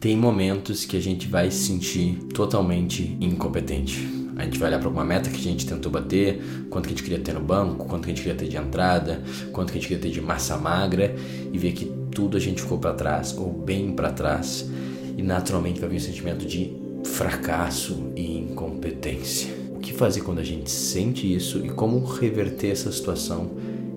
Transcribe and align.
Tem 0.00 0.16
momentos 0.16 0.86
que 0.86 0.96
a 0.96 1.00
gente 1.00 1.28
vai 1.28 1.50
se 1.50 1.66
sentir 1.66 2.14
totalmente 2.32 3.18
incompetente. 3.20 4.08
A 4.34 4.44
gente 4.44 4.58
vai 4.58 4.70
olhar 4.70 4.78
para 4.78 4.88
alguma 4.88 5.04
meta 5.04 5.28
que 5.28 5.36
a 5.36 5.42
gente 5.42 5.66
tentou 5.66 5.92
bater, 5.92 6.42
quanto 6.70 6.88
que 6.88 6.94
a 6.94 6.96
gente 6.96 7.02
queria 7.04 7.18
ter 7.18 7.34
no 7.34 7.40
banco, 7.42 7.84
quanto 7.84 8.04
que 8.04 8.10
a 8.10 8.14
gente 8.14 8.22
queria 8.22 8.38
ter 8.38 8.48
de 8.48 8.56
entrada, 8.56 9.22
quanto 9.52 9.70
que 9.70 9.76
a 9.76 9.80
gente 9.80 9.88
queria 9.88 10.02
ter 10.02 10.08
de 10.08 10.22
massa 10.22 10.56
magra 10.56 11.14
e 11.52 11.58
ver 11.58 11.72
que 11.72 11.84
tudo 12.10 12.38
a 12.38 12.40
gente 12.40 12.62
ficou 12.62 12.78
para 12.78 12.94
trás 12.94 13.36
ou 13.36 13.52
bem 13.52 13.92
para 13.92 14.10
trás 14.10 14.70
e 15.18 15.22
naturalmente 15.22 15.78
vai 15.78 15.90
vir 15.90 15.96
um 15.96 16.00
sentimento 16.00 16.46
de 16.46 16.72
fracasso 17.04 18.10
e 18.16 18.38
incompetência. 18.38 19.52
O 19.76 19.80
que 19.80 19.92
fazer 19.92 20.22
quando 20.22 20.38
a 20.38 20.44
gente 20.44 20.70
sente 20.70 21.30
isso 21.30 21.58
e 21.62 21.68
como 21.68 22.02
reverter 22.02 22.70
essa 22.70 22.90
situação 22.90 23.50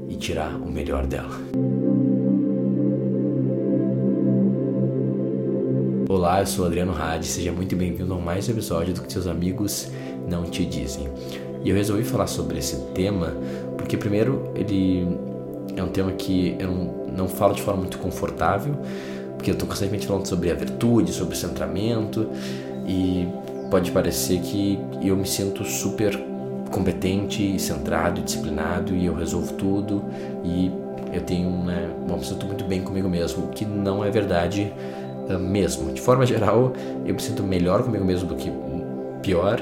e 0.09 0.17
tirar 0.17 0.54
o 0.57 0.70
melhor 0.70 1.07
dela? 1.07 1.82
Olá, 6.16 6.41
eu 6.41 6.45
sou 6.45 6.68
Adriano 6.68 6.93
Hadi, 6.95 7.25
seja 7.25 7.52
muito 7.52 7.75
bem-vindo 7.75 8.13
a 8.13 8.17
mais 8.20 8.48
um 8.48 8.52
episódio 8.52 8.94
do 8.94 9.02
que 9.02 9.12
seus 9.12 9.26
amigos 9.26 9.90
não 10.30 10.44
te 10.44 10.63
dizem. 10.63 11.09
E 11.63 11.71
eu 11.71 11.76
resolvi 11.76 12.04
falar 12.04 12.27
sobre 12.27 12.59
esse 12.59 12.76
tema 12.94 13.34
porque, 13.76 13.98
primeiro, 13.98 14.52
ele 14.54 15.07
é 15.76 15.81
um 15.81 15.88
tema 15.88 16.12
que 16.12 16.55
eu 16.59 16.68
não, 16.68 17.07
não 17.18 17.27
falo 17.27 17.55
de 17.55 17.63
forma 17.63 17.80
muito 17.80 17.98
confortável, 17.98 18.76
porque 19.35 19.49
eu 19.49 19.54
estou 19.54 19.68
constantemente 19.68 20.05
falando 20.05 20.27
sobre 20.27 20.52
a 20.52 20.54
virtude, 20.54 21.12
sobre 21.12 21.34
o 21.34 21.38
centramento, 21.38 22.30
e 22.85 23.27
pode 23.71 23.90
parecer 23.90 24.40
que 24.40 24.77
eu 25.02 25.18
me 25.18 25.26
sinto 25.26 25.66
super 25.66 26.16
competente, 26.70 27.59
centrado, 27.59 28.21
disciplinado 28.21 28.93
e 28.93 29.07
eu 29.07 29.16
resolvo 29.16 29.54
tudo 29.54 30.05
e 30.43 30.71
eu 31.12 31.21
tenho 31.21 31.49
né, 31.49 31.90
uma 32.07 32.20
pessoa 32.20 32.40
muito 32.45 32.66
bem 32.66 32.82
comigo 32.84 33.09
mesmo, 33.09 33.45
o 33.45 33.48
que 33.48 33.66
não 33.66 34.05
é 34.05 34.12
verdade 34.12 34.71
mesmo. 35.40 35.94
De 35.94 36.02
forma 36.02 36.26
geral, 36.26 36.73
eu 37.05 37.13
me 37.13 37.22
sinto 37.22 37.44
melhor 37.44 37.84
comigo 37.84 38.04
mesmo 38.04 38.27
do 38.27 38.36
que 38.36 38.52
pior, 39.22 39.59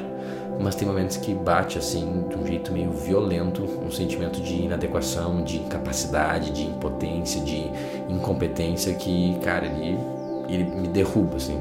mas 0.60 0.76
tem 0.76 0.88
momentos 0.88 1.18
que 1.18 1.34
bate 1.34 1.78
assim 1.78 2.26
de 2.30 2.36
um 2.36 2.46
jeito 2.46 2.72
meio 2.72 2.92
violento, 2.92 3.64
um 3.64 3.92
sentimento 3.92 4.42
de 4.42 4.54
inadequação, 4.64 5.44
de 5.44 5.58
incapacidade, 5.58 6.52
de 6.52 6.64
impotência, 6.64 7.42
de 7.42 7.70
incompetência 8.10 8.94
que, 8.94 9.38
cara, 9.44 9.66
ele, 9.66 9.98
ele 10.48 10.64
me 10.64 10.88
derruba 10.88 11.38
assim. 11.38 11.60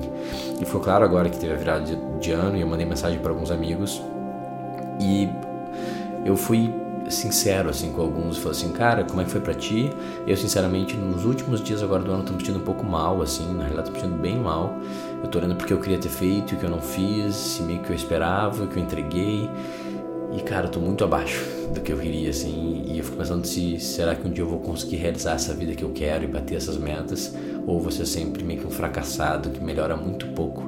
E 0.61 0.65
ficou 0.65 0.81
claro 0.81 1.05
agora 1.05 1.29
que 1.29 1.39
teve 1.39 1.53
a 1.53 1.57
virada 1.57 1.85
de, 1.85 1.97
de 2.21 2.33
ano 2.33 2.57
e 2.57 2.61
eu 2.61 2.67
mandei 2.67 2.87
mensagem 2.87 3.19
para 3.19 3.31
alguns 3.31 3.51
amigos 3.51 4.03
e 5.01 5.29
eu 6.25 6.37
fui 6.37 6.73
sincero 7.11 7.69
assim 7.69 7.93
com 7.93 8.01
alguns, 8.01 8.39
falei 8.39 8.53
assim, 8.53 8.73
cara, 8.73 9.05
como 9.05 9.21
é 9.21 9.25
que 9.25 9.31
foi 9.31 9.41
para 9.41 9.55
ti? 9.55 9.91
Eu 10.27 10.37
sinceramente 10.37 10.97
nos 10.97 11.25
últimos 11.25 11.63
dias 11.63 11.83
agora 11.83 12.03
do 12.03 12.11
ano 12.13 12.25
tô 12.25 12.33
me 12.33 12.39
sentindo 12.39 12.59
um 12.59 12.65
pouco 12.65 12.85
mal 12.85 13.21
assim, 13.23 13.47
na 13.53 13.65
realidade 13.65 13.91
tô 13.91 13.95
me 13.95 14.01
sentindo 14.01 14.21
bem 14.21 14.39
mal. 14.39 14.75
Eu 15.23 15.29
tô 15.29 15.39
olhando 15.39 15.57
porque 15.57 15.73
eu 15.73 15.81
queria 15.81 15.99
ter 15.99 16.09
feito, 16.09 16.55
o 16.55 16.59
que 16.59 16.65
eu 16.65 16.71
não 16.71 16.81
fiz, 16.81 17.59
e 17.59 17.63
meio 17.63 17.81
que 17.81 17.91
eu 17.91 17.97
esperava, 17.97 18.67
que 18.67 18.77
eu 18.77 18.83
entreguei. 18.83 19.51
E 20.33 20.43
cara, 20.43 20.67
eu 20.67 20.71
tô 20.71 20.81
muito 20.81 21.03
abaixo 21.03 21.45
do 21.75 21.81
que 21.81 21.93
eu 21.93 21.99
queria 21.99 22.31
assim, 22.31 22.85
e 22.87 22.99
eu 22.99 23.05
fico 23.05 23.17
pensando 23.17 23.45
se 23.47 23.79
será 23.81 24.15
que 24.15 24.27
um 24.27 24.31
dia 24.31 24.45
eu 24.45 24.49
vou 24.49 24.61
conseguir 24.61 24.97
realizar 24.97 25.33
essa 25.33 25.53
vida 25.53 25.75
que 25.75 25.83
eu 25.83 25.91
quero 25.91 26.25
e 26.25 26.27
bater 26.27 26.57
essas 26.57 26.77
metas, 26.77 27.35
ou 27.67 27.91
ser 27.91 28.07
sempre 28.07 28.45
meio 28.45 28.61
que 28.61 28.67
um 28.67 28.71
fracassado 28.71 29.51
que 29.51 29.63
melhora 29.63 29.97
muito 29.97 30.27
pouco 30.29 30.63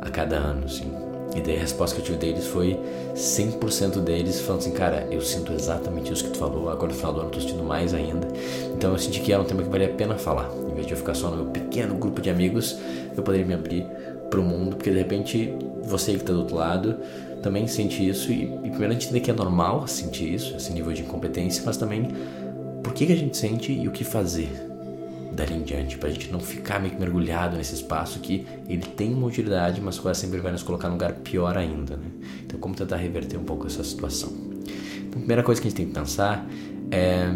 a 0.00 0.10
cada 0.10 0.36
ano, 0.36 0.64
assim. 0.66 0.99
E 1.34 1.40
daí 1.40 1.56
a 1.56 1.60
resposta 1.60 1.94
que 1.94 2.02
eu 2.02 2.06
tive 2.06 2.18
deles 2.18 2.46
foi 2.46 2.78
100% 3.14 4.00
deles 4.00 4.40
falando 4.40 4.60
assim, 4.60 4.72
cara, 4.72 5.06
eu 5.10 5.20
sinto 5.20 5.52
exatamente 5.52 6.12
isso 6.12 6.24
que 6.24 6.30
tu 6.30 6.38
falou, 6.38 6.68
agora 6.68 6.88
no 6.88 6.94
final 6.94 7.12
do 7.12 7.20
ano 7.20 7.28
eu 7.28 7.32
tô 7.32 7.40
sentindo 7.40 7.62
mais 7.62 7.94
ainda. 7.94 8.26
Então 8.74 8.92
eu 8.92 8.98
senti 8.98 9.20
que 9.20 9.32
era 9.32 9.40
um 9.40 9.44
tema 9.44 9.62
que 9.62 9.68
valia 9.68 9.86
a 9.86 9.92
pena 9.92 10.16
falar. 10.16 10.50
Em 10.68 10.74
vez 10.74 10.86
de 10.86 10.92
eu 10.92 10.98
ficar 10.98 11.14
só 11.14 11.30
no 11.30 11.36
meu 11.36 11.46
pequeno 11.46 11.94
grupo 11.94 12.20
de 12.20 12.30
amigos, 12.30 12.78
eu 13.16 13.22
poderia 13.22 13.46
me 13.46 13.54
abrir 13.54 13.86
pro 14.28 14.42
mundo, 14.42 14.76
porque 14.76 14.90
de 14.90 14.98
repente 14.98 15.54
você 15.82 16.12
que 16.12 16.24
tá 16.24 16.32
do 16.32 16.40
outro 16.40 16.56
lado 16.56 16.96
também 17.42 17.66
sente 17.66 18.06
isso 18.06 18.30
e, 18.30 18.44
e 18.44 18.70
primeiro 18.70 18.88
a 18.88 18.92
gente 18.92 19.06
entender 19.06 19.20
que 19.20 19.30
é 19.30 19.34
normal 19.34 19.86
sentir 19.86 20.34
isso, 20.34 20.56
esse 20.56 20.72
nível 20.72 20.92
de 20.92 21.02
incompetência, 21.02 21.62
mas 21.64 21.76
também 21.76 22.08
por 22.82 22.92
que, 22.92 23.06
que 23.06 23.12
a 23.12 23.16
gente 23.16 23.36
sente 23.36 23.72
e 23.72 23.88
o 23.88 23.90
que 23.90 24.04
fazer 24.04 24.69
dali 25.32 25.54
em 25.54 25.62
diante, 25.62 25.96
para 25.96 26.08
a 26.08 26.12
gente 26.12 26.30
não 26.30 26.40
ficar 26.40 26.80
meio 26.80 26.94
que 26.94 27.00
mergulhado 27.00 27.56
nesse 27.56 27.74
espaço 27.74 28.18
que 28.20 28.46
ele 28.68 28.82
tem 28.82 29.14
uma 29.14 29.26
utilidade, 29.26 29.80
mas 29.80 29.98
quase 29.98 30.20
sempre 30.20 30.40
vai 30.40 30.52
nos 30.52 30.62
colocar 30.62 30.88
num 30.88 30.94
lugar 30.94 31.12
pior 31.14 31.56
ainda, 31.56 31.96
né? 31.96 32.06
Então, 32.44 32.58
como 32.58 32.74
tentar 32.74 32.96
reverter 32.96 33.36
um 33.36 33.44
pouco 33.44 33.66
essa 33.66 33.84
situação? 33.84 34.32
Então, 34.96 35.16
a 35.16 35.18
primeira 35.18 35.42
coisa 35.42 35.60
que 35.60 35.68
a 35.68 35.70
gente 35.70 35.76
tem 35.76 35.86
que 35.86 35.94
pensar 35.94 36.46
é 36.90 37.28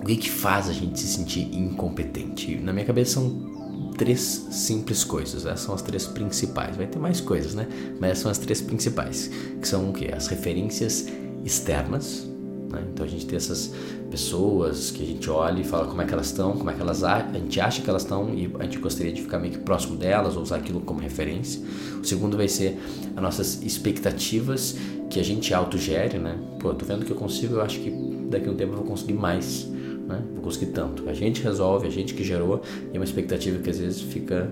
o 0.00 0.04
que, 0.04 0.16
que 0.16 0.30
faz 0.30 0.68
a 0.68 0.72
gente 0.72 0.98
se 0.98 1.06
sentir 1.06 1.54
incompetente. 1.54 2.56
Na 2.56 2.72
minha 2.72 2.86
cabeça 2.86 3.14
são 3.14 3.92
três 3.98 4.46
simples 4.50 5.04
coisas, 5.04 5.44
essas 5.44 5.60
são 5.60 5.74
as 5.74 5.82
três 5.82 6.06
principais. 6.06 6.76
Vai 6.76 6.86
ter 6.86 6.98
mais 6.98 7.20
coisas, 7.20 7.54
né? 7.54 7.66
Mas 8.00 8.12
essas 8.12 8.22
são 8.22 8.30
as 8.30 8.38
três 8.38 8.60
principais, 8.62 9.30
que 9.60 9.68
são 9.68 9.90
o 9.90 9.92
que? 9.92 10.10
As 10.12 10.26
referências 10.28 11.06
externas, 11.44 12.29
né? 12.70 12.82
Então 12.92 13.04
a 13.04 13.08
gente 13.08 13.26
tem 13.26 13.36
essas 13.36 13.72
pessoas 14.10 14.90
que 14.90 15.02
a 15.02 15.06
gente 15.06 15.28
olha 15.28 15.60
e 15.60 15.64
fala 15.64 15.86
como 15.86 16.00
é 16.00 16.04
que 16.04 16.12
elas 16.12 16.26
estão, 16.26 16.52
como 16.52 16.70
é 16.70 16.74
que 16.74 16.80
elas 16.80 17.04
a 17.04 17.26
gente 17.32 17.60
acha 17.60 17.82
que 17.82 17.90
elas 17.90 18.02
estão 18.02 18.32
e 18.34 18.50
a 18.58 18.64
gente 18.64 18.78
gostaria 18.78 19.12
de 19.12 19.20
ficar 19.20 19.38
meio 19.38 19.54
que 19.54 19.58
próximo 19.58 19.96
delas 19.96 20.36
ou 20.36 20.42
usar 20.42 20.56
aquilo 20.56 20.80
como 20.80 21.00
referência. 21.00 21.60
O 22.00 22.04
segundo 22.04 22.36
vai 22.36 22.48
ser 22.48 22.78
as 23.14 23.22
nossas 23.22 23.62
expectativas 23.62 24.76
que 25.10 25.18
a 25.18 25.24
gente 25.24 25.52
autogere, 25.52 26.18
né? 26.18 26.38
Pô, 26.60 26.72
tô 26.72 26.84
vendo 26.84 27.04
que 27.04 27.10
eu 27.10 27.16
consigo, 27.16 27.56
eu 27.56 27.62
acho 27.62 27.80
que 27.80 27.90
daqui 28.30 28.48
a 28.48 28.52
um 28.52 28.56
tempo 28.56 28.72
eu 28.72 28.78
vou 28.78 28.86
conseguir 28.86 29.14
mais, 29.14 29.66
né? 30.06 30.22
Vou 30.34 30.42
conseguir 30.42 30.72
tanto. 30.72 31.08
A 31.08 31.14
gente 31.14 31.42
resolve, 31.42 31.86
a 31.86 31.90
gente 31.90 32.14
que 32.14 32.22
gerou 32.22 32.62
e 32.92 32.96
é 32.96 32.98
uma 32.98 33.04
expectativa 33.04 33.58
que 33.58 33.70
às 33.70 33.78
vezes 33.78 34.00
fica 34.00 34.48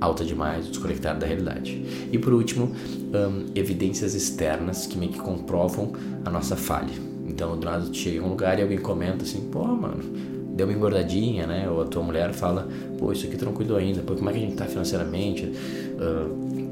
alta 0.00 0.24
demais, 0.24 0.66
desconectada 0.66 1.20
da 1.20 1.26
realidade. 1.26 1.84
E 2.12 2.18
por 2.18 2.32
último, 2.32 2.66
um, 2.66 3.46
evidências 3.54 4.14
externas 4.14 4.86
que 4.86 4.96
meio 4.96 5.12
que 5.12 5.18
comprovam 5.18 5.92
a 6.24 6.30
nossa 6.30 6.56
falha. 6.56 7.07
Então, 7.38 7.56
do 7.56 7.64
nada, 7.64 7.84
tu 7.84 7.96
chega 7.96 8.16
em 8.16 8.20
um 8.20 8.30
lugar 8.30 8.58
e 8.58 8.62
alguém 8.62 8.78
comenta 8.78 9.22
assim, 9.22 9.42
pô, 9.42 9.62
mano, 9.64 10.02
deu 10.56 10.66
uma 10.66 10.72
engordadinha, 10.72 11.46
né? 11.46 11.70
Ou 11.70 11.82
a 11.82 11.84
tua 11.84 12.02
mulher 12.02 12.32
fala, 12.32 12.66
pô, 12.98 13.12
isso 13.12 13.28
aqui 13.28 13.36
cuidou 13.36 13.76
ainda, 13.76 14.02
pô, 14.02 14.16
como 14.16 14.28
é 14.28 14.32
que 14.32 14.38
a 14.40 14.42
gente 14.42 14.56
tá 14.56 14.64
financeiramente? 14.64 15.44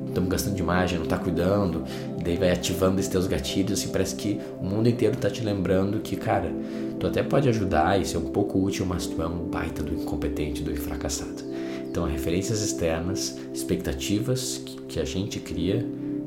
Estamos 0.08 0.26
uh, 0.26 0.28
gastando 0.28 0.56
demais, 0.56 0.90
não 0.90 1.06
tá 1.06 1.18
cuidando. 1.18 1.84
E 2.18 2.24
daí 2.24 2.36
vai 2.36 2.50
ativando 2.50 2.98
esses 2.98 3.08
teus 3.08 3.28
gatilhos, 3.28 3.78
assim, 3.78 3.92
parece 3.92 4.16
que 4.16 4.40
o 4.60 4.64
mundo 4.64 4.88
inteiro 4.88 5.16
tá 5.16 5.30
te 5.30 5.44
lembrando 5.44 6.00
que, 6.00 6.16
cara, 6.16 6.52
tu 6.98 7.06
até 7.06 7.22
pode 7.22 7.48
ajudar 7.48 8.00
e 8.00 8.04
ser 8.04 8.18
um 8.18 8.32
pouco 8.32 8.60
útil, 8.60 8.84
mas 8.86 9.06
tu 9.06 9.22
é 9.22 9.26
um 9.28 9.46
baita 9.46 9.84
do 9.84 9.94
incompetente, 9.94 10.64
do 10.64 10.74
fracassado. 10.74 11.44
Então, 11.88 12.06
referências 12.06 12.60
externas, 12.60 13.38
expectativas 13.54 14.60
que 14.88 14.98
a 14.98 15.04
gente 15.04 15.38
cria 15.38 15.86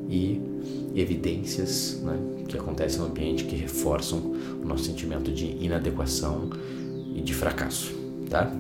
e 0.10 0.42
evidências 1.02 2.00
né, 2.04 2.18
que 2.48 2.58
acontecem 2.58 3.00
no 3.00 3.08
ambiente 3.08 3.44
que 3.44 3.56
reforçam 3.56 4.20
o 4.62 4.66
nosso 4.66 4.86
sentimento 4.86 5.32
de 5.32 5.46
inadequação 5.64 6.50
e 7.16 7.22
de 7.22 7.34
fracasso, 7.34 7.94
tá? 8.30 8.52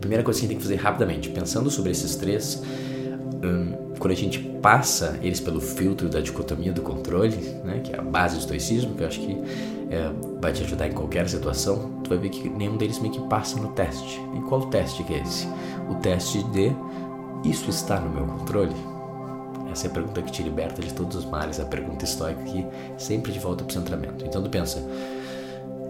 Primeira 0.00 0.24
coisa 0.24 0.40
que 0.40 0.46
a 0.46 0.48
gente 0.48 0.56
tem 0.56 0.56
que 0.56 0.62
fazer 0.64 0.82
rapidamente, 0.82 1.28
pensando 1.30 1.70
sobre 1.70 1.92
esses 1.92 2.16
três, 2.16 2.62
hum, 3.44 3.94
quando 3.98 4.12
a 4.12 4.16
gente 4.16 4.40
passa 4.60 5.18
eles 5.22 5.38
pelo 5.38 5.60
filtro 5.60 6.08
da 6.08 6.20
dicotomia 6.20 6.72
do 6.72 6.82
controle, 6.82 7.36
né, 7.64 7.80
que 7.84 7.92
é 7.92 7.98
a 7.98 8.02
base 8.02 8.34
do 8.34 8.40
estoicismo, 8.40 8.94
que 8.94 9.02
eu 9.02 9.06
acho 9.06 9.20
que 9.20 9.32
é, 9.90 10.10
vai 10.40 10.52
te 10.52 10.62
ajudar 10.64 10.88
em 10.88 10.92
qualquer 10.92 11.28
situação, 11.28 12.00
tu 12.02 12.10
vai 12.10 12.18
ver 12.18 12.30
que 12.30 12.48
nenhum 12.48 12.76
deles 12.76 12.98
meio 12.98 13.14
que 13.14 13.20
passa 13.28 13.60
no 13.60 13.68
teste. 13.68 14.20
E 14.36 14.40
qual 14.48 14.62
teste 14.66 15.04
que 15.04 15.14
é 15.14 15.20
esse? 15.20 15.46
O 15.88 15.94
teste 15.96 16.42
de 16.44 16.72
isso 17.44 17.70
está 17.70 18.00
no 18.00 18.10
meu 18.10 18.24
controle? 18.24 18.74
Essa 19.72 19.86
é 19.86 19.90
a 19.90 19.92
pergunta 19.92 20.22
que 20.22 20.30
te 20.30 20.42
liberta 20.42 20.82
de 20.82 20.92
todos 20.92 21.16
os 21.16 21.24
males, 21.24 21.58
a 21.58 21.64
pergunta 21.64 22.04
estoica 22.04 22.42
que 22.42 22.64
sempre 22.96 23.32
de 23.32 23.38
volta 23.38 23.64
para 23.64 23.70
o 23.70 23.74
centramento. 23.74 24.24
Então 24.24 24.42
tu 24.42 24.50
pensa, 24.50 24.86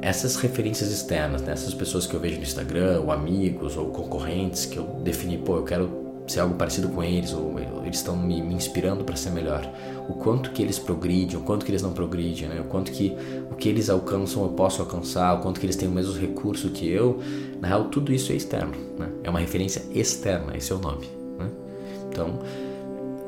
essas 0.01 0.37
referências 0.37 0.91
externas, 0.91 1.43
né, 1.43 1.53
essas 1.53 1.75
pessoas 1.75 2.07
que 2.07 2.15
eu 2.15 2.21
vejo 2.21 2.37
no 2.37 2.43
Instagram, 2.43 3.01
ou 3.01 3.13
amigos, 3.13 3.77
ou 3.77 3.87
concorrentes, 3.87 4.67
que 4.67 4.77
eu 4.77 4.85
defini, 5.03 5.39
pô, 5.39 5.57
eu 5.57 5.65
quero 5.65 6.03
ser 6.27 6.41
algo 6.41 6.55
parecido 6.55 6.89
com 6.89 7.03
eles, 7.03 7.33
ou 7.33 7.59
eles 7.85 7.99
estão 7.99 8.17
me, 8.17 8.41
me 8.43 8.55
inspirando 8.55 9.05
para 9.05 9.17
ser 9.17 9.31
melhor. 9.31 9.69
O 10.09 10.15
quanto 10.15 10.51
que 10.51 10.63
eles 10.63 10.79
progridem, 10.79 11.37
o 11.37 11.43
quanto 11.43 11.65
que 11.65 11.71
eles 11.71 11.83
não 11.83 11.93
progridem, 11.93 12.49
né? 12.49 12.61
o 12.61 12.65
quanto 12.65 12.91
que 12.91 13.17
o 13.51 13.55
que 13.55 13.69
eles 13.69 13.91
alcançam 13.91 14.43
eu 14.43 14.51
posso 14.51 14.81
alcançar, 14.81 15.35
o 15.35 15.41
quanto 15.41 15.61
que 15.61 15.67
eles 15.67 15.77
têm 15.77 15.89
o 15.89 15.93
mesmo 15.93 16.15
recurso 16.15 16.71
que 16.71 16.89
eu. 16.89 17.21
Na 17.61 17.69
real, 17.69 17.85
tudo 17.85 18.13
isso 18.13 18.33
é 18.33 18.37
externo, 18.37 18.73
né? 18.99 19.09
é 19.23 19.31
uma 19.31 19.41
referência 19.41 19.83
externa, 19.93 20.57
esse 20.57 20.73
é 20.73 20.75
o 20.75 20.79
nome. 20.79 21.07
Né? 21.39 21.51
Então, 22.11 22.41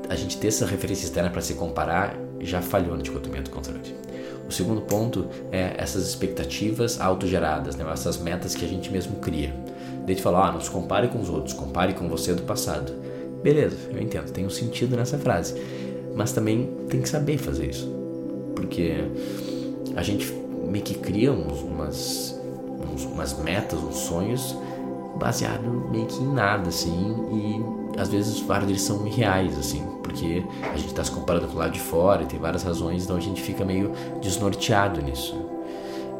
a 0.08 0.14
gente 0.14 0.36
ter 0.38 0.48
essa 0.48 0.66
referência 0.66 1.04
externa 1.04 1.30
para 1.30 1.40
se 1.40 1.54
comparar 1.54 2.18
já 2.40 2.60
falhou 2.60 2.96
na 2.96 3.02
dicotomia 3.02 3.42
do 3.42 3.50
controle. 3.50 3.80
O 4.46 4.52
segundo 4.52 4.82
ponto 4.82 5.26
é 5.50 5.74
essas 5.78 6.06
expectativas 6.06 7.00
autogeradas, 7.00 7.76
né? 7.76 7.84
essas 7.90 8.18
metas 8.18 8.54
que 8.54 8.64
a 8.64 8.68
gente 8.68 8.90
mesmo 8.90 9.16
cria. 9.16 9.54
Daí 10.06 10.16
falar, 10.16 10.48
ah, 10.48 10.52
não 10.52 10.60
se 10.60 10.70
compare 10.70 11.08
com 11.08 11.18
os 11.20 11.30
outros, 11.30 11.54
compare 11.54 11.94
com 11.94 12.08
você 12.08 12.34
do 12.34 12.42
passado. 12.42 12.92
Beleza, 13.42 13.76
eu 13.90 14.00
entendo, 14.00 14.30
tem 14.30 14.44
um 14.44 14.50
sentido 14.50 14.96
nessa 14.96 15.16
frase. 15.16 15.54
Mas 16.14 16.32
também 16.32 16.70
tem 16.88 17.00
que 17.00 17.08
saber 17.08 17.38
fazer 17.38 17.70
isso. 17.70 17.90
Porque 18.54 18.96
a 19.96 20.02
gente 20.02 20.30
meio 20.68 20.84
que 20.84 20.94
cria 20.94 21.32
uns, 21.32 21.60
umas, 21.62 22.40
uns, 22.92 23.04
umas 23.04 23.38
metas, 23.38 23.78
uns 23.78 23.96
sonhos 23.96 24.54
baseado 25.16 25.88
meio 25.90 26.06
que 26.06 26.22
em 26.22 26.32
nada, 26.32 26.68
assim, 26.68 27.14
e 27.30 28.00
às 28.00 28.08
vezes 28.08 28.40
vários 28.40 28.66
deles 28.66 28.82
são 28.82 29.06
irreais, 29.06 29.58
assim, 29.58 29.84
porque 30.02 30.44
a 30.62 30.76
gente 30.76 30.88
está 30.88 31.04
se 31.04 31.10
comparando 31.10 31.46
com 31.48 31.54
o 31.54 31.58
lado 31.58 31.72
de 31.72 31.80
fora 31.80 32.22
e 32.22 32.26
tem 32.26 32.38
várias 32.38 32.62
razões, 32.62 33.04
então 33.04 33.16
a 33.16 33.20
gente 33.20 33.40
fica 33.40 33.64
meio 33.64 33.92
desnorteado 34.20 35.00
nisso. 35.00 35.36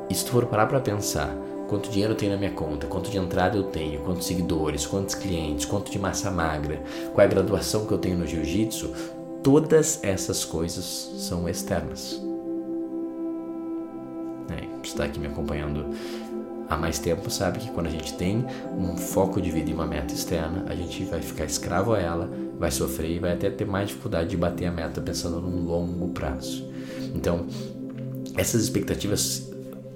E 0.09 0.15
se 0.15 0.25
tu 0.25 0.33
for 0.33 0.47
parar 0.47 0.67
para 0.67 0.81
pensar 0.81 1.35
quanto 1.69 1.91
dinheiro 1.91 2.13
eu 2.13 2.17
tenho 2.17 2.33
na 2.33 2.39
minha 2.39 2.53
conta, 2.53 2.87
quanto 2.87 3.11
de 3.11 3.19
entrada 3.19 3.57
eu 3.57 3.65
tenho, 3.65 4.01
quantos 4.01 4.27
seguidores, 4.27 4.87
quantos 4.87 5.15
clientes, 5.15 5.65
quanto 5.65 5.91
de 5.91 5.99
massa 5.99 6.31
magra, 6.31 6.83
qual 7.13 7.23
é 7.23 7.25
a 7.25 7.31
graduação 7.31 7.87
que 7.87 7.93
eu 7.93 7.99
tenho 7.99 8.19
no 8.19 8.27
jiu-jitsu, 8.27 8.93
todas 9.43 10.03
essas 10.03 10.45
coisas 10.45 11.13
são 11.19 11.49
externas. 11.49 12.21
É, 14.51 14.67
você 14.83 14.93
está 14.93 15.05
aqui 15.05 15.19
me 15.19 15.27
acompanhando 15.27 15.87
há 16.69 16.77
mais 16.77 16.99
tempo 16.99 17.31
sabe 17.31 17.59
que 17.59 17.71
quando 17.71 17.87
a 17.87 17.91
gente 17.91 18.15
tem 18.15 18.45
um 18.79 18.97
foco 18.97 19.41
de 19.41 19.51
vida 19.51 19.71
e 19.71 19.75
uma 19.75 19.87
meta 19.87 20.15
externa, 20.15 20.65
a 20.69 20.75
gente 20.75 21.05
vai 21.05 21.21
ficar 21.21 21.45
escravo 21.45 21.93
a 21.93 22.01
ela, 22.01 22.31
vai 22.59 22.71
sofrer 22.71 23.11
e 23.11 23.19
vai 23.19 23.33
até 23.33 23.51
ter 23.51 23.65
mais 23.67 23.89
dificuldade 23.89 24.31
de 24.31 24.37
bater 24.37 24.67
a 24.67 24.73
meta 24.73 25.01
pensando 25.01 25.41
num 25.41 25.65
longo 25.65 26.09
prazo. 26.09 26.69
Então, 27.15 27.47
essas 28.37 28.63
expectativas 28.63 29.51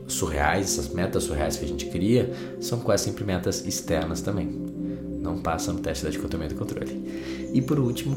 surreais, 0.06 0.66
essas 0.66 0.88
metas 0.92 1.24
surreais 1.24 1.56
que 1.56 1.64
a 1.64 1.68
gente 1.68 1.86
cria, 1.86 2.32
são 2.60 2.80
quase 2.80 3.04
sempre 3.04 3.24
metas 3.24 3.66
externas 3.66 4.20
também. 4.20 4.48
Não 5.20 5.38
passa 5.38 5.72
no 5.72 5.80
teste 5.80 6.04
da 6.04 6.10
dicotomia 6.10 6.48
do 6.48 6.54
controle. 6.54 7.50
E 7.52 7.60
por 7.60 7.78
último, 7.78 8.16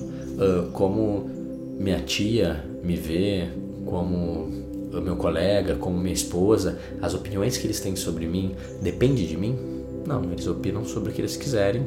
como 0.72 1.30
minha 1.78 2.00
tia 2.00 2.64
me 2.84 2.96
vê, 2.96 3.50
como 3.86 4.50
o 4.92 5.02
meu 5.02 5.16
colega, 5.16 5.76
como 5.76 5.98
minha 5.98 6.14
esposa, 6.14 6.80
as 7.02 7.14
opiniões 7.14 7.58
que 7.58 7.66
eles 7.66 7.80
têm 7.80 7.96
sobre 7.96 8.28
mim 8.28 8.56
depende 8.82 9.28
de 9.28 9.38
mim? 9.38 9.58
Não, 10.06 10.24
eles 10.24 10.48
opinam 10.48 10.84
sobre 10.84 11.12
o 11.12 11.14
que 11.14 11.22
eles 11.22 11.38
quiserem. 11.38 11.86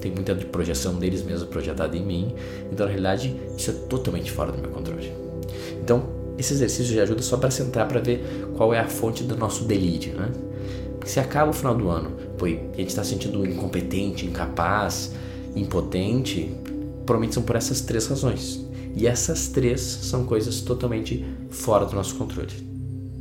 Tem 0.00 0.12
muita 0.12 0.34
de 0.34 0.46
projeção 0.46 0.94
deles 0.94 1.22
mesmos 1.22 1.48
projetada 1.48 1.96
em 1.96 2.04
mim. 2.04 2.34
Então, 2.72 2.86
na 2.86 2.92
realidade, 2.92 3.36
isso 3.56 3.70
é 3.70 3.74
totalmente 3.74 4.30
fora 4.30 4.52
do 4.52 4.58
meu 4.58 4.70
controle. 4.70 5.12
Então, 5.82 6.04
esse 6.38 6.52
exercício 6.52 6.94
já 6.94 7.02
ajuda 7.02 7.20
só 7.20 7.36
para 7.36 7.50
sentar 7.50 7.88
para 7.88 8.00
ver 8.00 8.24
qual 8.56 8.72
é 8.72 8.78
a 8.78 8.86
fonte 8.86 9.24
do 9.24 9.36
nosso 9.36 9.64
delírio, 9.64 10.14
né? 10.14 10.30
Porque 10.92 11.10
se 11.10 11.18
acaba 11.18 11.50
o 11.50 11.54
final 11.54 11.74
do 11.74 11.88
ano, 11.88 12.12
e 12.42 12.54
a 12.74 12.76
gente 12.76 12.88
está 12.88 13.02
sentindo 13.02 13.44
incompetente, 13.44 14.24
incapaz, 14.24 15.12
impotente, 15.56 16.54
provavelmente 17.04 17.34
são 17.34 17.42
por 17.42 17.56
essas 17.56 17.80
três 17.80 18.06
razões. 18.06 18.67
E 18.94 19.06
essas 19.06 19.48
três 19.48 19.80
são 19.80 20.24
coisas 20.24 20.60
totalmente 20.60 21.24
fora 21.50 21.86
do 21.86 21.94
nosso 21.94 22.16
controle. 22.16 22.52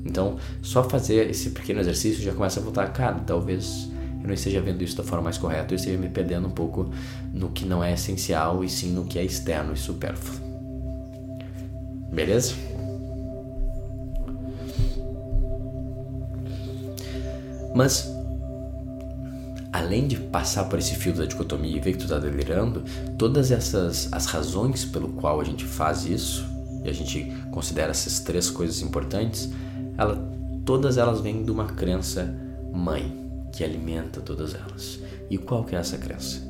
Então, 0.05 0.37
só 0.61 0.83
fazer 0.83 1.29
esse 1.29 1.49
pequeno 1.49 1.79
exercício 1.79 2.23
já 2.23 2.33
começa 2.33 2.59
a 2.59 2.63
voltar, 2.63 2.87
cara, 2.93 3.19
talvez 3.25 3.89
eu 4.21 4.27
não 4.27 4.33
esteja 4.33 4.61
vendo 4.61 4.83
isso 4.83 4.95
da 4.95 5.03
forma 5.03 5.25
mais 5.25 5.37
correta, 5.37 5.73
eu 5.73 5.75
esteja 5.75 5.97
me 5.97 6.09
perdendo 6.09 6.47
um 6.47 6.51
pouco 6.51 6.89
no 7.33 7.49
que 7.49 7.65
não 7.65 7.83
é 7.83 7.93
essencial 7.93 8.63
e 8.63 8.69
sim 8.69 8.91
no 8.91 9.05
que 9.05 9.19
é 9.19 9.23
externo 9.23 9.73
e 9.73 9.77
supérfluo. 9.77 10.39
Beleza? 12.11 12.53
Mas 17.75 18.16
além 19.77 20.07
de 20.07 20.18
passar 20.18 20.63
por 20.65 20.79
esse 20.79 20.95
fio 20.95 21.13
da 21.13 21.25
dicotomia 21.25 21.77
e 21.77 21.79
ver 21.79 21.91
que 21.91 22.00
tu 22.00 22.06
está 22.06 22.18
delirando, 22.18 22.83
todas 23.18 23.51
essas 23.51 24.12
as 24.12 24.25
razões 24.25 24.83
pelo 24.83 25.09
qual 25.09 25.39
a 25.39 25.44
gente 25.44 25.65
faz 25.65 26.06
isso 26.06 26.45
e 26.83 26.89
a 26.89 26.94
gente 26.94 27.31
considera 27.51 27.91
essas 27.91 28.19
três 28.19 28.50
coisas 28.50 28.81
importantes, 28.81 29.50
ela, 29.95 30.15
todas 30.65 30.97
elas 30.97 31.21
vêm 31.21 31.44
de 31.44 31.51
uma 31.51 31.65
crença 31.65 32.35
mãe 32.74 33.13
que 33.51 33.63
alimenta 33.63 34.19
todas 34.19 34.56
elas. 34.56 35.00
E 35.29 35.38
qual 35.38 35.63
que 35.63 35.75
é 35.75 35.80
essa 35.80 35.97
crença? 35.97 36.41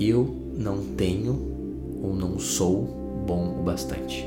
Eu 0.00 0.52
não 0.56 0.82
tenho 0.96 2.00
ou 2.02 2.14
não 2.14 2.38
sou 2.38 3.24
bom 3.26 3.60
o 3.60 3.62
bastante. 3.62 4.24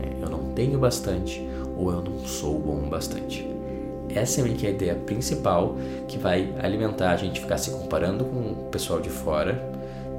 É, 0.00 0.22
eu 0.22 0.28
não 0.28 0.52
tenho 0.52 0.78
bastante 0.78 1.40
ou 1.76 1.92
eu 1.92 2.02
não 2.02 2.26
sou 2.26 2.58
bom 2.58 2.86
o 2.86 2.90
bastante. 2.90 3.55
Essa 4.14 4.40
é 4.40 4.44
meio 4.44 4.56
que 4.56 4.66
a 4.66 4.70
ideia 4.70 4.94
principal 4.94 5.76
que 6.08 6.18
vai 6.18 6.54
alimentar 6.62 7.10
a 7.10 7.16
gente 7.16 7.40
ficar 7.40 7.58
se 7.58 7.70
comparando 7.70 8.24
com 8.24 8.52
o 8.52 8.68
pessoal 8.70 9.00
de 9.00 9.10
fora 9.10 9.60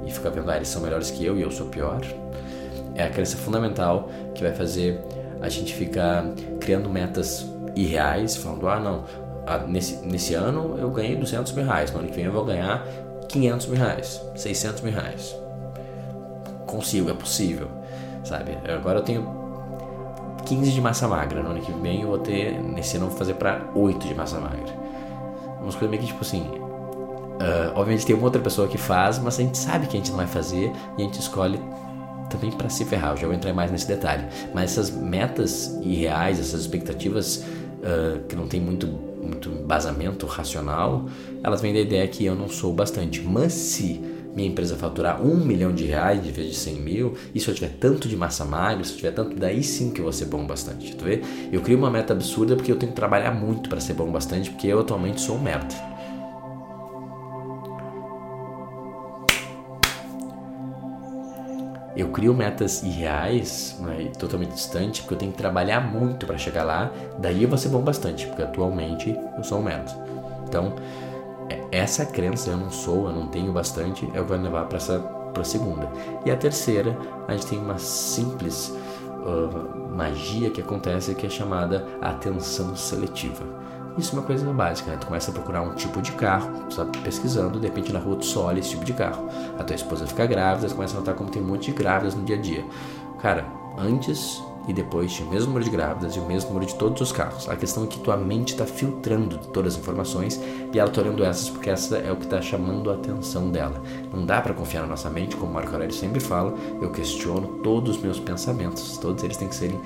e 0.06 0.10
ficar 0.10 0.30
vendo, 0.30 0.50
ah, 0.50 0.56
eles 0.56 0.68
são 0.68 0.82
melhores 0.82 1.10
que 1.10 1.24
eu 1.24 1.36
e 1.36 1.42
eu 1.42 1.50
sou 1.50 1.66
pior. 1.66 2.00
É 2.94 3.04
a 3.04 3.10
crença 3.10 3.36
fundamental 3.36 4.08
que 4.34 4.42
vai 4.42 4.52
fazer 4.52 5.00
a 5.40 5.48
gente 5.48 5.74
ficar 5.74 6.24
criando 6.60 6.88
metas 6.88 7.46
irreais, 7.74 8.36
falando, 8.36 8.68
ah, 8.68 8.80
não, 8.80 9.04
nesse, 9.68 10.04
nesse 10.06 10.34
ano 10.34 10.76
eu 10.78 10.90
ganhei 10.90 11.16
200 11.16 11.52
mil 11.52 11.64
reais, 11.64 11.92
no 11.92 12.00
ano 12.00 12.08
que 12.08 12.14
vem 12.14 12.24
eu 12.24 12.32
vou 12.32 12.44
ganhar 12.44 12.86
500 13.28 13.66
mil 13.66 13.78
reais, 13.78 14.20
600 14.34 14.82
mil 14.82 14.92
reais. 14.92 15.36
Consigo, 16.66 17.10
é 17.10 17.14
possível, 17.14 17.68
sabe? 18.24 18.58
Agora 18.68 18.98
eu 18.98 19.02
tenho 19.02 19.37
15 20.48 20.72
de 20.72 20.80
massa 20.80 21.06
magra. 21.06 21.42
No 21.42 21.50
ano 21.50 21.60
que 21.60 21.72
vem 21.72 22.02
eu 22.02 22.08
vou 22.08 22.18
ter, 22.18 22.60
nesse 22.62 22.96
ano 22.96 23.06
eu 23.06 23.10
vou 23.10 23.18
fazer 23.18 23.34
para 23.34 23.70
8 23.74 24.08
de 24.08 24.14
massa 24.14 24.40
magra. 24.40 24.74
Umas 25.60 25.74
coisas 25.74 25.90
meio 25.90 26.02
que 26.02 26.08
tipo 26.08 26.22
assim. 26.22 26.42
Uh, 26.42 27.70
obviamente 27.76 28.04
tem 28.04 28.16
uma 28.16 28.24
outra 28.24 28.40
pessoa 28.40 28.66
que 28.66 28.78
faz, 28.78 29.18
mas 29.18 29.38
a 29.38 29.42
gente 29.42 29.56
sabe 29.56 29.86
que 29.86 29.96
a 29.96 30.00
gente 30.00 30.10
não 30.10 30.16
vai 30.16 30.26
fazer 30.26 30.72
e 30.96 31.02
a 31.02 31.04
gente 31.04 31.20
escolhe 31.20 31.60
também 32.28 32.50
para 32.50 32.68
se 32.68 32.84
ferrar. 32.84 33.12
Eu 33.12 33.16
já 33.18 33.26
vou 33.26 33.36
entrar 33.36 33.52
mais 33.52 33.70
nesse 33.70 33.86
detalhe. 33.86 34.24
Mas 34.54 34.72
essas 34.72 34.90
metas 34.90 35.78
irreais, 35.82 36.40
essas 36.40 36.62
expectativas 36.62 37.36
uh, 37.36 38.20
que 38.26 38.34
não 38.34 38.48
tem 38.48 38.60
muito, 38.60 38.86
muito 38.86 39.50
embasamento 39.50 40.26
racional, 40.26 41.06
elas 41.42 41.60
vêm 41.60 41.72
da 41.72 41.80
ideia 41.80 42.08
que 42.08 42.24
eu 42.24 42.34
não 42.34 42.48
sou 42.48 42.72
bastante. 42.72 43.20
Mas 43.20 43.52
se 43.52 44.00
minha 44.38 44.48
empresa 44.48 44.76
faturar 44.76 45.20
um 45.20 45.34
milhão 45.36 45.74
de 45.74 45.84
reais 45.84 46.24
em 46.24 46.30
vez 46.30 46.50
de 46.50 46.54
100 46.54 46.74
mil, 46.76 47.14
e 47.34 47.40
se 47.40 47.48
eu 47.48 47.54
tiver 47.54 47.72
tanto 47.80 48.06
de 48.06 48.16
massa 48.16 48.44
magra, 48.44 48.84
se 48.84 48.92
eu 48.92 48.96
tiver 48.98 49.10
tanto, 49.10 49.34
daí 49.34 49.64
sim 49.64 49.90
que 49.90 49.98
eu 50.00 50.04
vou 50.04 50.12
ser 50.12 50.26
bom 50.26 50.46
bastante. 50.46 50.94
Tu 50.94 51.04
vê? 51.04 51.22
Eu 51.50 51.60
crio 51.60 51.76
uma 51.76 51.90
meta 51.90 52.12
absurda 52.12 52.54
porque 52.54 52.70
eu 52.70 52.76
tenho 52.76 52.92
que 52.92 52.96
trabalhar 52.96 53.32
muito 53.32 53.68
para 53.68 53.80
ser 53.80 53.94
bom 53.94 54.08
bastante, 54.12 54.50
porque 54.50 54.68
eu 54.68 54.78
atualmente 54.78 55.20
sou 55.20 55.34
um 55.34 55.42
merda. 55.42 55.74
Eu 61.96 62.10
crio 62.10 62.32
metas 62.32 62.84
irreais, 62.84 63.76
né, 63.80 64.12
totalmente 64.20 64.52
distantes, 64.52 65.00
porque 65.00 65.14
eu 65.14 65.18
tenho 65.18 65.32
que 65.32 65.38
trabalhar 65.38 65.80
muito 65.80 66.26
para 66.26 66.38
chegar 66.38 66.62
lá, 66.62 66.92
daí 67.18 67.42
eu 67.42 67.48
vou 67.48 67.58
ser 67.58 67.70
bom 67.70 67.80
bastante, 67.80 68.24
porque 68.28 68.42
atualmente 68.42 69.18
eu 69.36 69.42
sou 69.42 69.58
um 69.58 69.64
merda. 69.64 69.90
Então, 70.46 70.76
essa 71.70 72.04
crença, 72.06 72.50
eu 72.50 72.56
não 72.56 72.70
sou, 72.70 73.08
eu 73.08 73.14
não 73.14 73.26
tenho 73.26 73.52
bastante, 73.52 74.06
que 74.06 74.20
vai 74.20 74.38
levar 74.38 74.64
para 74.64 74.78
essa 74.78 74.98
para 75.32 75.42
a 75.42 75.44
segunda. 75.44 75.90
E 76.24 76.30
a 76.30 76.36
terceira, 76.36 76.96
a 77.26 77.32
gente 77.32 77.46
tem 77.46 77.58
uma 77.58 77.78
simples 77.78 78.74
uh, 79.24 79.94
magia 79.94 80.50
que 80.50 80.60
acontece 80.60 81.14
que 81.14 81.26
é 81.26 81.30
chamada 81.30 81.86
atenção 82.00 82.74
seletiva. 82.76 83.44
Isso 83.96 84.14
é 84.14 84.18
uma 84.18 84.26
coisa 84.26 84.50
básica, 84.52 84.92
né? 84.92 84.96
Tu 84.96 85.06
começa 85.06 85.30
a 85.30 85.34
procurar 85.34 85.62
um 85.62 85.74
tipo 85.74 86.00
de 86.00 86.12
carro, 86.12 86.50
tu 86.64 86.70
está 86.70 86.84
pesquisando, 87.02 87.58
de 87.58 87.66
repente 87.66 87.92
na 87.92 87.98
rua 87.98 88.16
tu 88.16 88.24
só 88.24 88.46
olha 88.46 88.60
esse 88.60 88.70
tipo 88.70 88.84
de 88.84 88.92
carro. 88.92 89.28
A 89.58 89.64
tua 89.64 89.74
esposa 89.74 90.06
fica 90.06 90.24
grávida, 90.24 90.68
tu 90.68 90.74
começa 90.74 90.96
a 90.96 91.00
notar 91.00 91.14
como 91.14 91.30
tem 91.30 91.42
um 91.42 91.46
monte 91.46 91.72
de 91.72 91.76
grávidas 91.76 92.14
no 92.14 92.24
dia 92.24 92.36
a 92.36 92.40
dia. 92.40 92.64
Cara, 93.20 93.44
antes 93.76 94.40
e 94.68 94.72
depois 94.72 95.10
tinha 95.12 95.26
o 95.26 95.30
mesmo 95.30 95.48
número 95.48 95.64
de 95.64 95.70
grávidas 95.70 96.14
e 96.14 96.20
o 96.20 96.26
mesmo 96.26 96.50
número 96.50 96.66
de 96.66 96.74
todos 96.74 97.00
os 97.00 97.10
carros. 97.10 97.48
A 97.48 97.56
questão 97.56 97.84
é 97.84 97.86
que 97.86 97.98
tua 97.98 98.16
mente 98.16 98.52
está 98.52 98.66
filtrando 98.66 99.38
todas 99.52 99.74
as 99.74 99.80
informações 99.80 100.38
e 100.72 100.78
ela 100.78 100.90
está 100.90 101.00
olhando 101.00 101.24
essas 101.24 101.48
porque 101.48 101.70
essa 101.70 101.96
é 101.96 102.12
o 102.12 102.16
que 102.16 102.24
está 102.24 102.42
chamando 102.42 102.90
a 102.90 102.94
atenção 102.94 103.50
dela. 103.50 103.82
Não 104.12 104.26
dá 104.26 104.42
para 104.42 104.52
confiar 104.52 104.82
na 104.82 104.88
nossa 104.88 105.08
mente, 105.08 105.34
como 105.36 105.52
Marco 105.52 105.72
Aurélio 105.72 105.94
sempre 105.94 106.20
fala, 106.20 106.54
eu 106.82 106.90
questiono 106.90 107.60
todos 107.62 107.96
os 107.96 108.02
meus 108.02 108.20
pensamentos, 108.20 108.98
todos 108.98 109.24
eles 109.24 109.38
têm 109.38 109.48
que 109.48 109.56
serem 109.56 109.80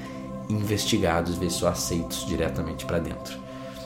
investigados, 0.49 1.37
ver 1.37 1.51
só 1.51 1.69
aceitos 1.69 2.27
diretamente 2.27 2.85
para 2.85 2.99
dentro. 2.99 3.39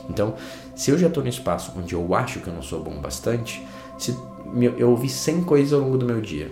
Então, 0.09 0.33
se 0.75 0.89
eu 0.89 0.97
já 0.97 1.07
estou 1.07 1.21
no 1.21 1.29
espaço 1.29 1.73
onde 1.77 1.93
eu 1.93 2.15
acho 2.15 2.39
que 2.39 2.47
eu 2.47 2.53
não 2.53 2.63
sou 2.63 2.81
bom 2.81 2.99
bastante, 2.99 3.65
se 3.97 4.17
eu 4.77 4.89
ouvi 4.89 5.09
100 5.09 5.43
coisas 5.43 5.73
ao 5.73 5.81
longo 5.81 5.97
do 5.97 6.05
meu 6.05 6.21
dia 6.21 6.51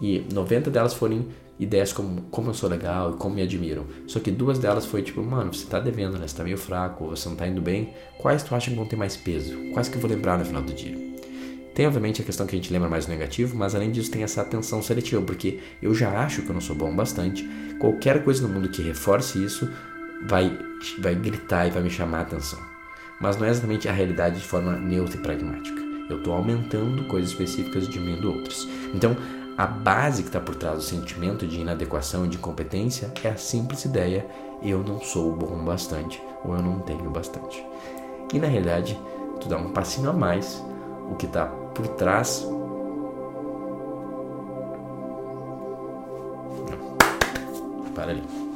e 0.00 0.26
90 0.32 0.70
delas 0.70 0.94
forem 0.94 1.26
ideias 1.58 1.92
como 1.92 2.22
como 2.30 2.50
eu 2.50 2.54
sou 2.54 2.68
legal 2.68 3.12
e 3.12 3.16
como 3.16 3.34
me 3.34 3.42
admiram. 3.42 3.84
Só 4.06 4.20
que 4.20 4.30
duas 4.30 4.58
delas 4.58 4.86
foi 4.86 5.02
tipo, 5.02 5.22
mano, 5.22 5.52
você 5.52 5.66
tá 5.66 5.80
devendo, 5.80 6.18
né? 6.18 6.26
Você 6.26 6.36
tá 6.36 6.44
meio 6.44 6.58
fraco, 6.58 7.08
você 7.08 7.28
não 7.28 7.36
tá 7.36 7.46
indo 7.46 7.60
bem. 7.60 7.94
Quais 8.18 8.42
tu 8.42 8.54
acha 8.54 8.70
que 8.70 8.76
vão 8.76 8.86
ter 8.86 8.96
mais 8.96 9.16
peso? 9.16 9.56
Quais 9.72 9.88
que 9.88 9.96
eu 9.96 10.00
vou 10.00 10.10
lembrar 10.10 10.38
no 10.38 10.44
final 10.44 10.62
do 10.62 10.72
dia? 10.72 11.08
Tem 11.74 11.86
obviamente 11.86 12.20
a 12.20 12.24
questão 12.24 12.44
que 12.44 12.56
a 12.56 12.58
gente 12.58 12.72
lembra 12.72 12.88
mais 12.88 13.06
do 13.06 13.10
negativo, 13.10 13.56
mas 13.56 13.72
além 13.72 13.92
disso 13.92 14.10
tem 14.10 14.24
essa 14.24 14.42
atenção 14.42 14.82
seletiva, 14.82 15.22
porque 15.22 15.60
eu 15.80 15.94
já 15.94 16.10
acho 16.24 16.42
que 16.42 16.48
eu 16.48 16.54
não 16.54 16.60
sou 16.60 16.74
bom 16.74 16.92
bastante. 16.94 17.48
Qualquer 17.78 18.24
coisa 18.24 18.42
no 18.42 18.52
mundo 18.52 18.68
que 18.68 18.82
reforce 18.82 19.44
isso 19.44 19.70
vai, 20.26 20.58
vai 20.98 21.14
gritar 21.14 21.68
e 21.68 21.70
vai 21.70 21.80
me 21.80 21.88
chamar 21.88 22.18
a 22.18 22.22
atenção. 22.22 22.58
Mas 23.20 23.36
não 23.36 23.46
é 23.46 23.50
exatamente 23.50 23.88
a 23.88 23.92
realidade 23.92 24.40
de 24.40 24.44
forma 24.44 24.76
neutra 24.76 25.16
e 25.16 25.20
pragmática. 25.20 25.80
Eu 26.10 26.18
estou 26.18 26.32
aumentando 26.32 27.04
coisas 27.04 27.30
específicas 27.30 27.84
e 27.84 27.90
diminuindo 27.90 28.32
outras. 28.32 28.66
Então, 28.92 29.16
a 29.58 29.66
base 29.66 30.22
que 30.22 30.28
está 30.28 30.38
por 30.38 30.54
trás 30.54 30.76
do 30.76 30.82
sentimento 30.82 31.44
de 31.44 31.60
inadequação 31.60 32.24
e 32.24 32.28
de 32.28 32.36
incompetência 32.36 33.12
é 33.24 33.28
a 33.28 33.36
simples 33.36 33.84
ideia: 33.84 34.24
eu 34.62 34.84
não 34.84 35.00
sou 35.00 35.34
bom 35.34 35.64
bastante 35.64 36.22
ou 36.44 36.54
eu 36.54 36.62
não 36.62 36.78
tenho 36.78 37.10
bastante. 37.10 37.66
E 38.32 38.38
na 38.38 38.46
realidade, 38.46 38.96
tu 39.40 39.48
dá 39.48 39.56
um 39.56 39.72
passinho 39.72 40.10
a 40.10 40.12
mais, 40.12 40.64
o 41.10 41.16
que 41.16 41.26
está 41.26 41.46
por 41.46 41.88
trás. 41.88 42.46
Para 47.96 48.12
ali. 48.12 48.47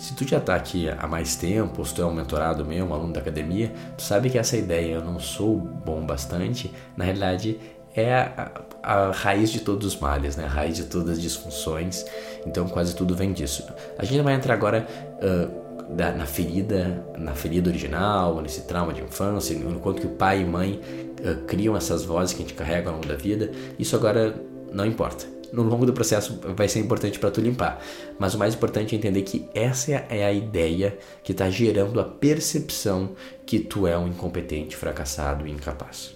Se 0.00 0.14
tu 0.14 0.26
já 0.26 0.38
está 0.38 0.54
aqui 0.54 0.88
há 0.88 1.06
mais 1.06 1.36
tempo, 1.36 1.84
se 1.84 1.94
tu 1.94 2.00
é 2.00 2.06
um 2.06 2.14
mentorado 2.14 2.64
meu, 2.64 2.86
um 2.86 2.94
aluno 2.94 3.12
da 3.12 3.20
academia, 3.20 3.70
tu 3.98 4.02
sabe 4.02 4.30
que 4.30 4.38
essa 4.38 4.56
ideia 4.56 4.94
eu 4.94 5.04
não 5.04 5.20
sou 5.20 5.58
bom 5.58 6.00
bastante, 6.06 6.72
na 6.96 7.04
realidade 7.04 7.60
é 7.94 8.14
a, 8.14 8.50
a, 8.82 9.10
raiz 9.10 9.50
de 9.50 9.60
todos 9.60 9.86
os 9.86 10.00
males, 10.00 10.36
né? 10.36 10.46
a 10.46 10.48
raiz 10.48 10.76
de 10.76 10.84
todas 10.84 11.10
as 11.10 11.20
disfunções. 11.20 12.02
Então 12.46 12.66
quase 12.66 12.96
tudo 12.96 13.14
vem 13.14 13.34
disso. 13.34 13.62
A 13.98 14.04
gente 14.06 14.22
vai 14.22 14.32
entrar 14.32 14.54
agora 14.54 14.86
uh, 15.18 15.94
da, 15.94 16.12
na 16.12 16.24
ferida, 16.24 17.04
na 17.18 17.34
ferida 17.34 17.68
original, 17.68 18.40
nesse 18.40 18.62
trauma 18.62 18.94
de 18.94 19.02
infância, 19.02 19.52
enquanto 19.52 20.00
que 20.00 20.06
o 20.06 20.12
pai 20.12 20.40
e 20.40 20.44
mãe 20.46 20.80
uh, 21.20 21.44
criam 21.44 21.76
essas 21.76 22.04
vozes 22.04 22.32
que 22.34 22.42
a 22.42 22.46
gente 22.46 22.54
carrega 22.54 22.88
ao 22.88 22.94
longo 22.94 23.06
da 23.06 23.16
vida. 23.16 23.50
Isso 23.78 23.94
agora 23.94 24.34
não 24.72 24.86
importa 24.86 25.39
no 25.52 25.62
longo 25.62 25.86
do 25.86 25.92
processo 25.92 26.40
vai 26.56 26.68
ser 26.68 26.80
importante 26.80 27.18
para 27.18 27.30
tu 27.30 27.40
limpar. 27.40 27.82
Mas 28.18 28.34
o 28.34 28.38
mais 28.38 28.54
importante 28.54 28.94
é 28.94 28.98
entender 28.98 29.22
que 29.22 29.48
essa 29.54 29.92
é 29.92 30.24
a 30.24 30.32
ideia 30.32 30.98
que 31.22 31.32
está 31.32 31.50
gerando 31.50 32.00
a 32.00 32.04
percepção 32.04 33.10
que 33.46 33.58
tu 33.58 33.86
é 33.86 33.96
um 33.96 34.08
incompetente, 34.08 34.76
fracassado 34.76 35.46
e 35.46 35.50
incapaz. 35.50 36.14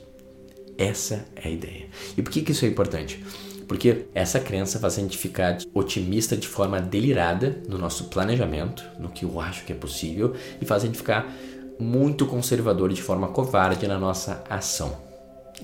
Essa 0.77 1.25
é 1.37 1.49
a 1.49 1.51
ideia. 1.51 1.87
E 2.17 2.23
por 2.23 2.33
que, 2.33 2.43
que 2.43 2.53
isso 2.53 2.65
é 2.65 2.69
importante? 2.69 3.23
Porque 3.67 4.07
essa 4.15 4.41
crença 4.41 4.79
faz 4.79 4.99
a 4.99 5.01
gente 5.01 5.17
ficar 5.17 5.59
otimista 5.73 6.37
de 6.37 6.47
forma 6.47 6.81
delirada 6.81 7.63
no 7.69 7.79
nosso 7.79 8.05
planejamento, 8.05 8.85
no 8.99 9.09
que 9.09 9.25
eu 9.25 9.41
acho 9.41 9.65
que 9.65 9.73
é 9.73 9.77
possível, 9.77 10.35
e 10.61 10.65
faz 10.65 10.83
a 10.83 10.87
gente 10.87 10.99
ficar 10.99 11.33
muito 11.79 12.27
conservador 12.27 12.93
de 12.93 13.03
forma 13.03 13.29
covarde 13.29 13.87
na 13.87 13.99
nossa 13.99 14.45
ação. 14.49 15.04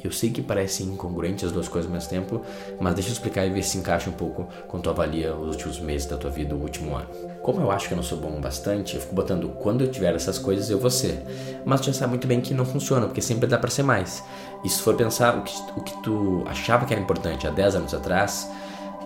Eu 0.03 0.11
sei 0.11 0.31
que 0.31 0.41
parece 0.41 0.83
incongruente 0.83 1.45
as 1.45 1.53
duas 1.53 1.69
coisas 1.69 1.91
ao 1.91 1.95
mesmo 1.95 2.09
tempo, 2.09 2.43
mas 2.81 2.95
deixa 2.95 3.11
eu 3.11 3.13
explicar 3.13 3.47
e 3.47 3.51
ver 3.51 3.63
se 3.63 3.77
encaixa 3.79 4.09
um 4.09 4.15
pouco 4.15 4.49
quando 4.67 4.85
tu 4.85 4.91
avalia 4.91 5.35
os 5.35 5.57
últimos 5.57 5.79
meses 5.79 6.07
da 6.07 6.17
tua 6.17 6.31
vida, 6.31 6.55
o 6.55 6.61
último 6.61 6.97
ano. 6.97 7.09
Como 7.43 7.61
eu 7.61 7.71
acho 7.71 7.89
que 7.89 7.95
eu 7.95 7.97
não 7.97 8.03
sou 8.03 8.19
bom 8.19 8.41
bastante, 8.41 8.95
eu 8.95 9.01
fico 9.01 9.15
botando 9.15 9.49
quando 9.61 9.83
eu 9.83 9.91
tiver 9.91 10.15
essas 10.15 10.39
coisas 10.39 10.71
eu 10.71 10.79
vou 10.79 10.91
ser. 10.91 11.23
Mas 11.65 11.81
tu 11.81 11.87
já 11.87 11.93
sabe 11.93 12.11
muito 12.11 12.27
bem 12.27 12.41
que 12.41 12.55
não 12.55 12.65
funciona, 12.65 13.07
porque 13.07 13.21
sempre 13.21 13.47
dá 13.47 13.59
para 13.59 13.71
ser 13.71 13.83
mais. 13.83 14.23
E 14.65 14.69
se 14.69 14.81
for 14.81 14.95
pensar 14.95 15.39
o 15.39 15.43
que, 15.43 15.55
o 15.77 15.83
que 15.83 16.03
tu 16.03 16.45
achava 16.47 16.87
que 16.87 16.93
era 16.93 17.03
importante 17.03 17.47
há 17.47 17.51
10 17.51 17.77
anos 17.77 17.95
atrás 17.95 18.51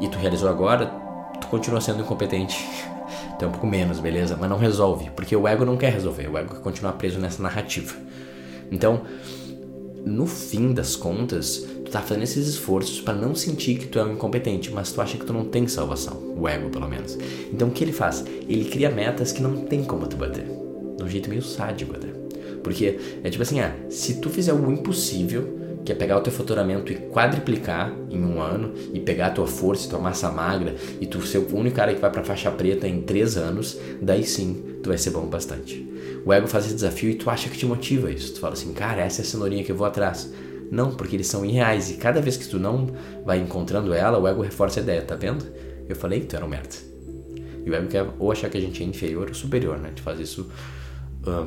e 0.01 0.09
tu 0.09 0.19
realizou 0.19 0.49
agora, 0.49 0.87
tu 1.41 1.47
continua 1.49 1.81
sendo 1.81 2.01
incompetente. 2.01 2.57
Tem 3.39 3.49
um 3.49 3.51
pouco 3.51 3.67
menos, 3.67 3.99
beleza? 3.99 4.37
Mas 4.39 4.49
não 4.49 4.59
resolve, 4.59 5.11
porque 5.11 5.35
o 5.35 5.47
ego 5.49 5.65
não 5.65 5.77
quer 5.77 5.93
resolver, 5.93 6.29
o 6.29 6.39
ego 6.39 6.55
quer 6.55 6.61
continuar 6.61 6.93
preso 6.93 7.19
nessa 7.19 7.43
narrativa. 7.43 7.93
Então, 8.71 9.03
no 10.05 10.27
fim 10.27 10.73
das 10.73 10.97
contas, 10.97 11.67
tu 11.85 11.91
tá 11.91 12.01
fazendo 12.01 12.25
esses 12.25 12.47
esforços 12.47 13.01
para 13.01 13.15
não 13.15 13.35
sentir 13.35 13.79
que 13.79 13.87
tu 13.87 13.99
é 13.99 14.05
um 14.05 14.13
incompetente, 14.13 14.71
mas 14.71 14.93
tu 14.93 15.01
acha 15.01 15.17
que 15.17 15.25
tu 15.25 15.33
não 15.33 15.45
tem 15.45 15.67
salvação, 15.67 16.35
o 16.37 16.47
ego 16.47 16.69
pelo 16.69 16.89
menos. 16.89 17.17
Então 17.53 17.69
o 17.69 17.71
que 17.71 17.83
ele 17.83 17.93
faz? 17.93 18.25
Ele 18.49 18.67
cria 18.67 18.91
metas 18.91 19.33
que 19.33 19.43
não 19.43 19.63
tem 19.65 19.83
como 19.85 20.07
tu 20.07 20.17
bater. 20.17 20.45
De 20.97 21.03
um 21.03 21.09
jeito 21.09 21.29
meio 21.29 21.43
sádico 21.43 21.97
até. 21.97 22.09
Porque 22.63 22.99
é 23.23 23.31
tipo 23.31 23.43
assim, 23.43 23.61
ah, 23.61 23.75
se 23.91 24.21
tu 24.21 24.31
fizer 24.31 24.53
o 24.53 24.71
impossível, 24.71 25.54
que 25.85 25.93
é 25.93 25.95
pegar 25.95 26.17
o 26.17 26.21
teu 26.21 26.33
faturamento 26.33 26.91
e 26.91 26.97
quadriplicar 26.97 27.93
em 28.11 28.25
um 28.25 28.41
ano, 28.41 28.73
e 28.93 29.01
pegar 29.01 29.27
a 29.27 29.31
tua 29.31 29.47
força 29.47 29.89
tua 29.89 29.99
massa 29.99 30.31
magra, 30.31 30.75
e 31.01 31.07
tu 31.07 31.21
ser 31.23 31.39
o 31.39 31.57
único 31.57 31.77
cara 31.77 31.95
que 31.95 32.01
vai 32.01 32.11
pra 32.11 32.25
faixa 32.25 32.51
preta 32.51 32.89
em 32.89 33.03
três 33.03 33.37
anos, 33.37 33.79
daí 34.01 34.25
sim 34.25 34.79
tu 34.83 34.89
vai 34.89 34.99
ser 34.99 35.11
bom 35.11 35.27
bastante. 35.27 35.87
O 36.25 36.33
ego 36.33 36.47
faz 36.47 36.65
esse 36.67 36.75
desafio 36.75 37.11
e 37.11 37.15
tu 37.15 37.29
acha 37.29 37.51
que 37.51 37.59
te 37.59 37.67
motiva 37.67 38.11
isso. 38.11 38.33
Tu 38.33 38.41
fala 38.41 38.55
assim, 38.55 38.73
cara, 38.73 39.03
essa 39.03 39.21
é 39.21 39.25
a 39.25 39.27
cenourinha 39.27 39.63
que 39.63 39.73
eu 39.73 39.77
vou 39.77 39.87
atrás. 39.87 40.33
Não, 40.71 40.95
porque 40.95 41.17
eles 41.17 41.27
são 41.27 41.45
irreais 41.45 41.91
e 41.91 41.95
cada 41.95 42.21
vez 42.21 42.37
que 42.37 42.49
tu 42.49 42.59
não 42.59 42.89
vai 43.25 43.39
encontrando 43.39 43.93
ela, 43.93 44.19
o 44.19 44.27
ego 44.27 44.41
reforça 44.41 44.81
a 44.81 44.83
ideia, 44.83 45.03
tá 45.03 45.15
vendo? 45.15 45.45
Eu 45.87 45.95
falei 45.95 46.21
que 46.21 46.27
tu 46.27 46.37
era 46.37 46.45
um 46.45 46.49
merda. 46.49 46.77
E 47.65 47.71
o 47.71 47.75
ego 47.75 47.89
quer 47.89 48.07
ou 48.19 48.33
achar 48.33 48.49
que 48.49 48.57
a 48.57 48.61
gente 48.61 48.83
é 48.83 48.87
inferior 48.87 49.29
ou 49.29 49.35
superior, 49.35 49.79
né? 49.79 49.89
Gente 49.89 50.03
faz 50.03 50.19
isso 50.19 50.49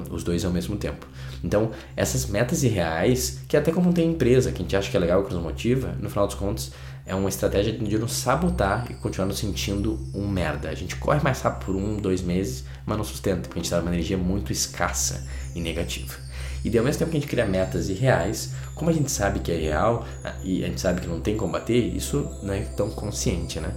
os 0.10 0.24
dois 0.24 0.44
ao 0.46 0.52
mesmo 0.52 0.76
tempo. 0.78 1.06
Então, 1.44 1.72
essas 1.96 2.26
metas 2.26 2.64
irreais, 2.64 3.42
que 3.48 3.56
até 3.56 3.72
como 3.72 3.94
tem 3.94 4.12
empresa, 4.12 4.52
que 4.52 4.58
a 4.58 4.62
gente 4.62 4.76
acha 4.76 4.90
que 4.90 4.98
é 4.98 5.00
legal, 5.00 5.24
que 5.24 5.34
nos 5.34 5.42
motiva, 5.42 5.96
no 6.00 6.10
final 6.10 6.28
dos 6.28 6.36
contos, 6.36 6.72
é 7.06 7.16
uma 7.16 7.30
estratégia 7.30 7.72
de 7.72 7.98
nos 7.98 8.12
sabotar 8.12 8.86
e 8.92 8.94
continuar 8.96 9.28
nos 9.28 9.40
sentindo 9.40 9.98
um 10.14 10.28
merda. 10.28 10.70
A 10.70 10.76
gente 10.76 10.96
corre 10.98 11.22
mais 11.22 11.42
rápido 11.42 11.66
por 11.66 11.76
um, 11.76 11.98
dois 11.98 12.22
meses, 12.22 12.66
mas 12.86 12.98
não 12.98 13.06
sustenta, 13.06 13.42
porque 13.44 13.54
a 13.54 13.60
gente 13.60 13.66
está 13.66 13.80
numa 13.80 13.94
energia 13.94 14.18
muito 14.18 14.52
escassa 14.52 15.26
e 15.56 15.62
negativa. 15.62 16.27
E 16.64 16.78
ao 16.78 16.84
mesmo 16.84 17.00
tempo 17.00 17.12
que 17.12 17.18
a 17.18 17.20
gente 17.20 17.30
cria 17.30 17.46
metas 17.46 17.90
irreais, 17.90 18.52
como 18.76 18.90
a 18.90 18.94
gente 18.94 19.12
sabe 19.12 19.40
que 19.40 19.52
é 19.52 19.56
real 19.56 20.06
ah, 20.24 20.34
e 20.44 20.64
a 20.64 20.68
gente 20.68 20.82
sabe 20.82 21.02
que 21.02 21.08
não 21.08 21.20
tem 21.20 21.36
como 21.36 21.52
bater, 21.52 21.96
isso 21.96 22.28
não 22.44 22.54
é 22.54 22.62
tão 22.62 22.90
consciente, 22.90 23.60
né? 23.60 23.72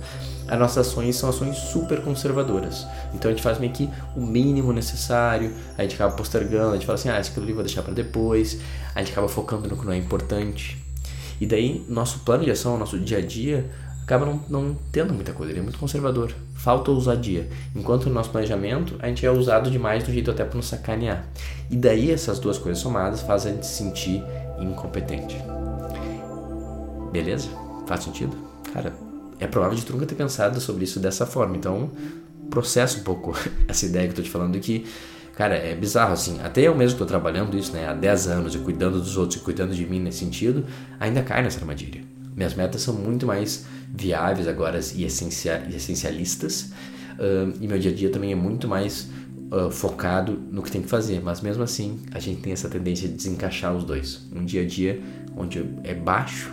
As 0.49 0.59
nossas 0.59 0.89
ações 0.89 1.17
são 1.17 1.29
ações 1.29 1.57
super 1.57 2.03
conservadoras. 2.03 2.87
Então 3.15 3.31
a 3.31 3.35
gente 3.35 3.43
faz 3.43 3.59
meio 3.59 3.73
que 3.73 3.89
o 4.17 4.21
mínimo 4.21 4.73
necessário, 4.73 5.55
a 5.79 5.83
gente 5.83 5.95
acaba 5.95 6.13
postergando, 6.15 6.71
a 6.71 6.75
gente 6.75 6.87
fala 6.87 6.99
assim, 6.99 7.09
ah, 7.09 7.21
isso 7.21 7.31
aqui 7.31 7.41
eu 7.41 7.55
vou 7.55 7.65
deixar 7.65 7.83
para 7.83 7.95
depois, 7.95 8.59
a 8.95 9.01
gente 9.01 9.13
acaba 9.13 9.29
focando 9.29 9.69
no 9.69 9.77
que 9.77 9.87
não 9.87 9.93
é 9.93 9.97
importante. 9.97 10.77
E 11.41 11.47
daí, 11.47 11.85
nosso 11.89 12.21
plano 12.21 12.45
de 12.45 12.51
ação, 12.51 12.77
nosso 12.77 12.99
dia 12.99 13.19
a 13.19 13.23
dia, 13.23 13.71
acaba 14.03 14.27
não, 14.27 14.45
não 14.49 14.77
tendo 14.91 15.15
muita 15.15 15.33
coisa, 15.33 15.53
ele 15.53 15.61
é 15.61 15.63
muito 15.63 15.79
conservador. 15.79 16.35
Falta 16.63 16.91
ousadia. 16.91 17.49
Enquanto 17.75 18.07
no 18.07 18.15
nosso 18.15 18.29
planejamento, 18.29 18.97
a 18.99 19.09
gente 19.09 19.25
é 19.25 19.31
usado 19.31 19.71
demais 19.71 20.05
do 20.05 20.13
jeito 20.13 20.31
até 20.31 20.45
para 20.45 20.57
nos 20.57 20.67
sacanear. 20.67 21.27
E 21.71 21.77
daí, 21.77 22.11
essas 22.11 22.39
duas 22.39 22.59
coisas 22.59 22.83
somadas 22.83 23.23
fazem 23.23 23.53
a 23.53 23.55
gente 23.55 23.67
se 23.67 23.79
sentir 23.79 24.23
incompetente. 24.61 25.37
Beleza? 27.11 27.49
Faz 27.87 28.05
sentido? 28.05 28.37
Cara, 28.75 28.93
é 29.39 29.47
provável 29.47 29.75
de 29.75 29.87
tu 29.87 29.95
nunca 29.95 30.05
ter 30.05 30.15
pensado 30.15 30.61
sobre 30.61 30.85
isso 30.85 31.01
dessa 31.01 31.25
forma. 31.25 31.57
Então, 31.57 31.91
processa 32.51 32.99
um 32.99 33.05
pouco 33.05 33.35
essa 33.67 33.87
ideia 33.87 34.07
que 34.07 34.13
eu 34.13 34.17
tô 34.17 34.23
te 34.23 34.31
falando 34.31 34.61
que 34.61 34.85
Cara, 35.35 35.55
é 35.55 35.75
bizarro 35.75 36.13
assim. 36.13 36.39
Até 36.43 36.61
eu 36.61 36.75
mesmo 36.75 36.99
tô 36.99 37.07
trabalhando 37.07 37.57
isso, 37.57 37.73
né, 37.73 37.89
há 37.89 37.95
10 37.95 38.27
anos 38.27 38.55
e 38.55 38.59
cuidando 38.59 39.01
dos 39.01 39.17
outros 39.17 39.41
e 39.41 39.43
cuidando 39.43 39.75
de 39.75 39.87
mim 39.87 39.99
nesse 39.99 40.19
sentido, 40.19 40.67
ainda 40.99 41.23
cai 41.23 41.43
nessa 41.43 41.61
armadilha. 41.61 42.03
Minhas 42.41 42.55
metas 42.55 42.81
são 42.81 42.95
muito 42.95 43.27
mais 43.27 43.67
viáveis 43.93 44.49
agora 44.49 44.81
e 44.95 45.05
essencialistas. 45.05 46.73
Uh, 47.19 47.53
e 47.61 47.69
meu 47.69 47.79
dia 47.79 47.91
a 47.91 47.95
dia 47.95 48.09
também 48.09 48.33
é 48.33 48.35
muito 48.35 48.67
mais 48.67 49.11
uh, 49.53 49.71
focado 49.71 50.43
no 50.51 50.63
que 50.63 50.71
tem 50.71 50.81
que 50.81 50.89
fazer. 50.89 51.21
Mas 51.23 51.43
mesmo 51.43 51.63
assim, 51.63 52.01
a 52.15 52.19
gente 52.19 52.41
tem 52.41 52.55
essa 52.55 52.67
tendência 52.67 53.07
de 53.07 53.13
desencaixar 53.13 53.77
os 53.77 53.85
dois. 53.85 54.27
Um 54.35 54.43
dia 54.43 54.63
a 54.63 54.67
dia 54.67 55.03
onde 55.37 55.63
é 55.85 55.93
baixo 55.93 56.51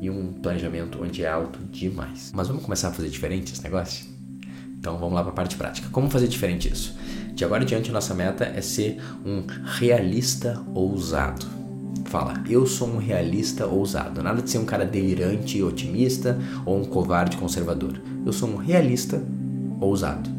e 0.00 0.10
um 0.10 0.32
planejamento 0.32 1.00
onde 1.00 1.22
é 1.22 1.28
alto 1.28 1.60
demais. 1.70 2.32
Mas 2.34 2.48
vamos 2.48 2.64
começar 2.64 2.88
a 2.88 2.92
fazer 2.92 3.08
diferente 3.08 3.52
esse 3.52 3.62
negócio? 3.62 4.06
Então 4.76 4.98
vamos 4.98 5.14
lá 5.14 5.22
para 5.22 5.30
a 5.30 5.36
parte 5.36 5.54
prática. 5.54 5.88
Como 5.92 6.10
fazer 6.10 6.26
diferente 6.26 6.68
isso? 6.68 6.98
De 7.32 7.44
agora 7.44 7.62
em 7.62 7.66
diante, 7.66 7.92
nossa 7.92 8.12
meta 8.12 8.44
é 8.44 8.60
ser 8.60 9.00
um 9.24 9.44
realista 9.64 10.60
ousado. 10.74 11.57
Fala, 12.04 12.42
eu 12.48 12.66
sou 12.66 12.88
um 12.88 12.96
realista 12.96 13.66
ousado. 13.66 14.22
Nada 14.22 14.40
de 14.40 14.50
ser 14.50 14.58
um 14.58 14.64
cara 14.64 14.84
delirante 14.84 15.62
otimista 15.62 16.38
ou 16.64 16.80
um 16.80 16.84
covarde 16.84 17.36
conservador. 17.36 18.00
Eu 18.24 18.32
sou 18.32 18.48
um 18.48 18.56
realista 18.56 19.22
ousado. 19.80 20.30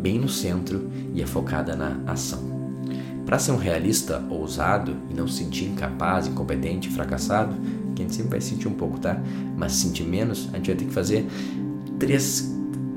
Bem 0.00 0.18
no 0.18 0.28
centro 0.28 0.90
e 1.14 1.22
é 1.22 1.26
focada 1.26 1.74
na 1.74 1.98
ação. 2.06 2.50
Para 3.24 3.38
ser 3.38 3.52
um 3.52 3.56
realista 3.56 4.22
ousado 4.28 4.96
e 5.10 5.14
não 5.14 5.26
se 5.26 5.44
sentir 5.44 5.66
incapaz, 5.66 6.26
incompetente, 6.26 6.90
fracassado, 6.90 7.54
que 7.94 8.02
a 8.02 8.04
gente 8.04 8.14
sempre 8.14 8.30
vai 8.32 8.40
sentir 8.40 8.68
um 8.68 8.74
pouco, 8.74 8.98
tá? 8.98 9.20
Mas 9.56 9.72
sentir 9.72 10.04
menos, 10.04 10.48
a 10.52 10.56
gente 10.56 10.66
vai 10.66 10.76
ter 10.76 10.84
que 10.84 10.92
fazer 10.92 11.26
três 11.98 12.54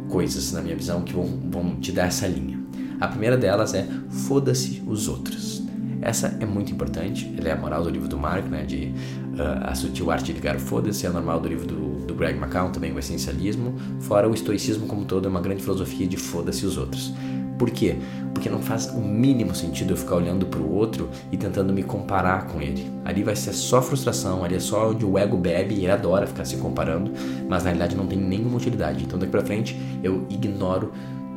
coisas, 0.09 0.51
na 0.51 0.61
minha 0.61 0.75
visão, 0.75 1.01
que 1.01 1.13
vão, 1.13 1.27
vão 1.49 1.75
te 1.75 1.91
dar 1.91 2.07
essa 2.07 2.27
linha. 2.27 2.59
A 2.99 3.07
primeira 3.07 3.37
delas 3.37 3.73
é 3.73 3.87
foda-se 4.09 4.81
os 4.87 5.07
outros. 5.07 5.62
Essa 6.03 6.35
é 6.41 6.45
muito 6.45 6.71
importante, 6.71 7.33
ela 7.37 7.47
é 7.47 7.51
a 7.53 7.55
moral 7.55 7.81
do 7.81 7.89
livro 7.89 8.09
do 8.09 8.17
Mark, 8.17 8.45
né, 8.47 8.63
de 8.65 8.93
uh, 9.37 9.69
A 9.69 9.73
Sutil 9.73 10.11
Arte 10.11 10.25
de 10.25 10.33
Ligar 10.33 10.59
Foda-se, 10.59 11.05
é 11.05 11.09
a 11.09 11.13
normal 11.13 11.39
do 11.39 11.47
livro 11.47 11.65
do, 11.65 12.05
do 12.05 12.13
Greg 12.13 12.37
McCown, 12.37 12.71
também 12.71 12.91
o 12.91 12.99
Essencialismo, 12.99 13.73
fora 14.01 14.27
o 14.27 14.33
estoicismo 14.33 14.85
como 14.85 15.05
todo, 15.05 15.27
é 15.27 15.29
uma 15.29 15.39
grande 15.39 15.63
filosofia 15.63 16.05
de 16.05 16.17
foda-se 16.17 16.65
os 16.65 16.77
outros. 16.77 17.13
Por 17.57 17.69
quê? 17.69 17.95
Porque 18.33 18.49
não 18.49 18.61
faz 18.61 18.87
o 18.87 18.99
mínimo 18.99 19.55
sentido 19.55 19.91
eu 19.93 19.97
ficar 19.97 20.15
olhando 20.15 20.45
para 20.45 20.59
o 20.59 20.73
outro 20.73 21.09
e 21.31 21.37
tentando 21.37 21.71
me 21.71 21.83
comparar 21.83 22.47
com 22.47 22.61
ele. 22.61 22.91
Ali 23.05 23.23
vai 23.23 23.35
ser 23.35 23.53
só 23.53 23.81
frustração, 23.81 24.43
ali 24.43 24.55
é 24.55 24.59
só 24.59 24.89
onde 24.89 25.05
o 25.05 25.17
ego 25.17 25.37
bebe 25.37 25.75
e 25.75 25.83
ele 25.83 25.91
adora 25.91 26.27
ficar 26.27 26.43
se 26.43 26.57
comparando, 26.57 27.11
mas 27.47 27.63
na 27.63 27.69
realidade 27.69 27.95
não 27.95 28.07
tem 28.07 28.17
nenhuma 28.17 28.57
utilidade. 28.57 29.05
Então 29.05 29.17
daqui 29.17 29.31
para 29.31 29.45
frente 29.45 29.79
eu 30.03 30.25
ignoro 30.29 30.91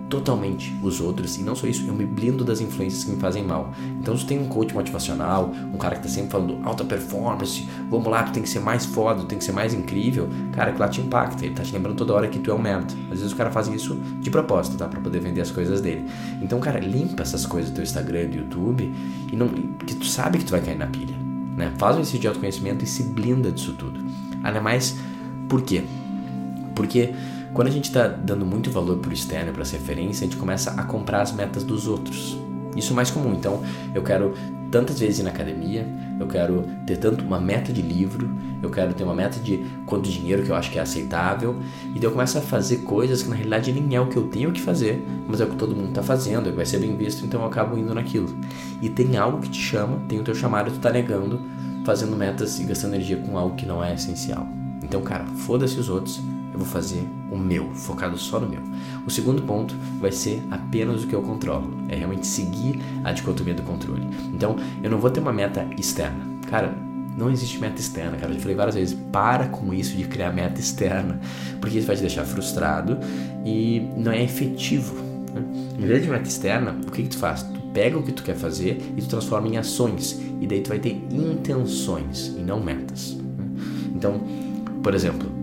totalmente 0.09 0.77
os 0.83 1.01
outros 1.01 1.37
e 1.37 1.43
não 1.43 1.55
só 1.55 1.67
isso, 1.67 1.85
eu 1.87 1.95
me 1.95 2.05
blindo 2.05 2.45
das 2.45 2.61
influências 2.61 3.05
que 3.05 3.11
me 3.11 3.17
fazem 3.17 3.45
mal. 3.45 3.73
Então, 4.01 4.17
se 4.17 4.25
tu 4.25 4.29
tem 4.29 4.39
um 4.39 4.47
coach 4.47 4.73
motivacional, 4.73 5.53
um 5.73 5.77
cara 5.77 5.97
que 5.97 6.03
tá 6.03 6.09
sempre 6.09 6.31
falando 6.31 6.59
alta 6.65 6.85
performance, 6.85 7.67
vamos 7.91 8.07
lá, 8.07 8.23
tu 8.23 8.33
tem 8.33 8.43
que 8.43 8.49
ser 8.49 8.61
mais 8.61 8.87
foda, 8.87 9.21
tu 9.21 9.27
tem 9.27 9.39
que 9.39 9.45
ser 9.45 9.53
mais 9.53 9.75
incrível, 9.75 10.29
cara, 10.53 10.73
que 10.73 10.79
lá 10.79 10.89
te 10.89 11.01
impacta, 11.01 11.45
ele 11.45 11.55
tá 11.55 11.63
te 11.63 11.73
lembrando 11.73 11.97
toda 11.97 12.15
hora 12.15 12.29
que 12.29 12.39
tu 12.39 12.51
é 12.51 12.55
um 12.55 12.59
merda. 12.59 12.95
Às 13.11 13.19
vezes 13.19 13.33
o 13.33 13.37
cara 13.37 13.51
faz 13.51 13.67
isso 13.69 13.97
de 14.21 14.31
propósito, 14.31 14.77
tá? 14.77 14.87
Pra 14.87 15.01
poder 15.01 15.21
vender 15.21 15.41
as 15.41 15.51
coisas 15.51 15.81
dele. 15.81 16.07
Então, 16.41 16.61
cara, 16.61 16.79
limpa 16.79 17.23
essas 17.23 17.45
coisas 17.45 17.71
do 17.71 17.75
teu 17.75 17.85
Instagram 17.85 18.29
do 18.29 18.37
YouTube 18.37 18.93
e 19.33 19.37
não. 19.37 19.49
que 19.49 19.95
tu 19.95 20.07
sabe 20.07 20.39
que 20.39 20.45
tu 20.45 20.51
vai 20.53 20.61
cair 20.61 20.79
na 20.79 20.87
pilha. 20.87 21.17
Né? 21.57 21.73
Faz 21.79 21.97
um 21.97 22.01
exercício 22.01 22.21
de 22.21 22.29
autoconhecimento 22.29 22.85
e 22.85 22.87
se 22.87 23.03
blinda 23.03 23.51
disso 23.51 23.73
tudo. 23.73 23.99
Ainda 24.45 24.61
mais, 24.61 24.97
por 25.49 25.63
quê? 25.63 25.83
Porque 26.75 27.15
quando 27.57 27.69
a 27.69 27.71
gente 27.71 27.87
está 27.87 28.07
dando 28.07 28.45
muito 28.45 28.71
valor 28.71 28.99
para 28.99 29.09
o 29.09 29.15
externo, 29.15 29.51
para 29.51 29.63
as 29.63 29.71
referências, 29.71 30.21
a 30.21 30.25
gente 30.27 30.37
começa 30.37 30.73
a 30.73 30.83
comprar 30.83 31.23
as 31.23 31.33
metas 31.33 31.65
dos 31.65 31.89
outros. 31.89 32.39
Isso 32.77 32.93
é 32.93 32.97
mais 32.97 33.11
comum. 33.11 33.33
Então, 33.33 33.63
eu 33.95 34.03
quero 34.03 34.35
tantas 34.71 35.01
vezes 35.01 35.21
ir 35.21 35.23
na 35.23 35.31
academia, 35.31 35.87
eu 36.21 36.27
quero 36.27 36.67
ter 36.87 36.99
tanto 36.99 37.25
uma 37.25 37.41
meta 37.41 37.73
de 37.73 37.81
livro, 37.81 38.29
eu 38.63 38.69
quero 38.69 38.93
ter 38.93 39.05
uma 39.05 39.15
meta 39.15 39.41
de 39.41 39.65
quanto 39.87 40.07
dinheiro 40.11 40.43
que 40.43 40.51
eu 40.51 40.55
acho 40.55 40.71
que 40.71 40.79
é 40.79 40.83
aceitável, 40.83 41.57
e 41.95 41.99
daí 41.99 42.05
eu 42.05 42.11
começo 42.11 42.37
a 42.37 42.43
fazer 42.43 42.79
coisas 42.79 43.23
que 43.23 43.31
na 43.31 43.37
realidade 43.37 43.73
nem 43.73 43.97
é 43.97 44.01
o 44.03 44.09
que 44.09 44.19
eu 44.19 44.25
tenho 44.25 44.53
que 44.53 44.61
fazer, 44.61 45.03
mas 45.27 45.41
é 45.41 45.45
o 45.45 45.49
que 45.49 45.57
todo 45.57 45.75
mundo 45.75 45.89
está 45.89 46.03
fazendo, 46.03 46.49
é 46.49 46.51
que 46.51 46.57
vai 46.57 46.67
ser 46.67 46.79
bem 46.79 46.95
visto, 46.95 47.25
então 47.25 47.41
eu 47.41 47.47
acabo 47.47 47.79
indo 47.79 47.95
naquilo. 47.95 48.29
E 48.83 48.91
tem 48.91 49.17
algo 49.17 49.41
que 49.41 49.49
te 49.49 49.63
chama, 49.63 49.99
tem 50.07 50.21
o 50.21 50.23
teu 50.23 50.35
chamado, 50.35 50.71
tu 50.71 50.79
tá 50.79 50.93
negando, 50.93 51.41
fazendo 51.87 52.15
metas 52.17 52.61
e 52.61 52.65
gastando 52.65 52.97
energia 52.97 53.17
com 53.17 53.39
algo 53.39 53.57
que 53.57 53.65
não 53.65 53.83
é 53.83 53.95
essencial. 53.95 54.47
Então, 54.83 55.01
cara, 55.01 55.25
foda-se 55.25 55.81
os 55.81 55.89
outros, 55.89 56.21
eu 56.57 56.65
vou 56.65 56.67
fazer 56.67 57.07
o 57.31 57.37
meu, 57.37 57.71
focado 57.75 58.17
só 58.17 58.41
no 58.41 58.49
meu. 58.49 58.61
O 59.07 59.11
segundo 59.11 59.43
ponto 59.43 59.75
vai 60.01 60.11
ser 60.11 60.43
apenas 60.51 61.05
o 61.05 61.07
que 61.07 61.15
eu 61.15 61.23
controlo, 61.23 61.77
é 61.89 61.97
realmente 61.97 62.27
seguir 62.27 62.81
a 63.05 63.13
dicotomia 63.13 63.55
do 63.55 63.63
controle. 63.63 64.07
Então, 64.33 64.57
eu 64.83 64.91
não 64.91 64.99
vou 64.99 65.11
ter 65.11 65.21
uma 65.21 65.33
meta 65.33 65.67
externa. 65.79 66.19
Cara, 66.49 66.75
não 67.17 67.31
existe 67.31 67.59
meta 67.59 67.81
externa, 67.81 68.17
cara. 68.17 68.31
Eu 68.31 68.35
já 68.35 68.41
falei 68.41 68.57
várias 68.57 68.75
vezes, 68.75 68.99
para 69.13 69.47
com 69.47 69.73
isso 69.73 69.97
de 69.97 70.05
criar 70.05 70.33
meta 70.33 70.59
externa, 70.59 71.21
porque 71.61 71.79
isso 71.79 71.87
vai 71.87 71.97
te 71.97 72.01
deixar 72.01 72.25
frustrado 72.25 72.99
e 73.45 73.89
não 73.97 74.13
é 74.13 74.23
efetivo. 74.23 74.95
Né? 75.35 75.43
Em 75.79 75.87
vez 75.87 76.03
de 76.03 76.09
meta 76.09 76.29
externa, 76.29 76.75
o 76.87 76.91
que, 76.91 77.03
que 77.03 77.09
tu 77.11 77.19
faz? 77.19 77.43
Tu 77.43 77.61
pega 77.75 77.99
o 77.99 78.03
que 78.03 78.13
tu 78.13 78.23
quer 78.23 78.37
fazer 78.37 78.81
e 78.97 79.03
tu 79.03 79.09
transforma 79.09 79.49
em 79.49 79.59
ações, 79.59 80.19
e 80.41 80.47
daí 80.47 80.63
tu 80.63 80.69
vai 80.69 80.79
ter 80.79 80.93
intenções 81.11 82.29
e 82.29 82.41
não 82.41 82.63
metas. 82.63 83.15
Né? 83.15 83.45
Então, 83.95 84.21
por 84.83 84.95
exemplo, 84.95 85.36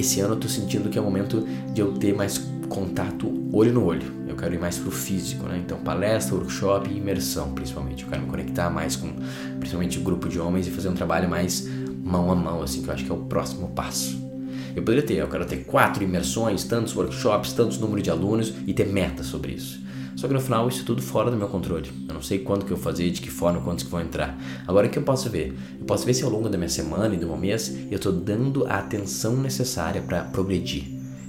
esse 0.00 0.20
ano 0.20 0.34
eu 0.34 0.40
tô 0.40 0.48
sentindo 0.48 0.88
que 0.88 0.98
é 0.98 1.00
o 1.00 1.04
momento 1.04 1.46
de 1.72 1.80
eu 1.80 1.92
ter 1.94 2.14
mais 2.14 2.38
contato 2.68 3.32
olho 3.52 3.72
no 3.72 3.84
olho. 3.84 4.12
Eu 4.28 4.36
quero 4.36 4.54
ir 4.54 4.58
mais 4.58 4.78
pro 4.78 4.90
físico, 4.90 5.46
né? 5.46 5.60
Então, 5.64 5.78
palestra, 5.78 6.34
workshop 6.34 6.90
e 6.90 6.98
imersão, 6.98 7.52
principalmente. 7.52 8.04
Eu 8.04 8.10
quero 8.10 8.22
me 8.22 8.28
conectar 8.28 8.70
mais 8.70 8.94
com, 8.94 9.10
principalmente, 9.58 9.98
o 9.98 10.02
grupo 10.02 10.28
de 10.28 10.38
homens 10.38 10.66
e 10.66 10.70
fazer 10.70 10.88
um 10.88 10.94
trabalho 10.94 11.28
mais 11.28 11.66
mão 12.04 12.30
a 12.30 12.34
mão, 12.34 12.62
assim, 12.62 12.82
que 12.82 12.88
eu 12.88 12.94
acho 12.94 13.04
que 13.04 13.10
é 13.10 13.14
o 13.14 13.18
próximo 13.18 13.68
passo. 13.68 14.28
Eu 14.76 14.82
poderia 14.82 15.02
ter, 15.02 15.14
eu 15.14 15.28
quero 15.28 15.44
ter 15.44 15.64
quatro 15.64 16.04
imersões, 16.04 16.64
tantos 16.64 16.94
workshops, 16.94 17.52
tantos 17.52 17.78
número 17.78 18.00
de 18.00 18.10
alunos 18.10 18.54
e 18.66 18.72
ter 18.72 18.86
metas 18.86 19.26
sobre 19.26 19.52
isso. 19.52 19.80
Só 20.18 20.26
que 20.26 20.34
no 20.34 20.40
final 20.40 20.66
isso 20.66 20.84
tudo 20.84 21.00
fora 21.00 21.30
do 21.30 21.36
meu 21.36 21.46
controle. 21.46 21.92
Eu 22.08 22.12
não 22.12 22.20
sei 22.20 22.40
quando 22.40 22.64
que 22.64 22.72
eu 22.72 22.76
vou 22.76 22.82
fazer, 22.82 23.08
de 23.08 23.20
que 23.20 23.30
forma, 23.30 23.60
quantos 23.60 23.84
que 23.84 23.90
vão 23.90 24.00
entrar. 24.00 24.36
Agora 24.66 24.88
o 24.88 24.90
que 24.90 24.98
eu 24.98 25.04
posso 25.04 25.30
ver? 25.30 25.56
Eu 25.78 25.86
posso 25.86 26.04
ver 26.04 26.12
se 26.12 26.24
ao 26.24 26.30
longo 26.30 26.48
da 26.48 26.58
minha 26.58 26.68
semana 26.68 27.14
e 27.14 27.18
do 27.18 27.28
meu 27.28 27.36
mês 27.36 27.72
eu 27.88 27.98
estou 27.98 28.10
dando 28.10 28.66
a 28.66 28.78
atenção 28.78 29.36
necessária 29.36 30.02
para 30.02 30.24
progredir. 30.24 30.86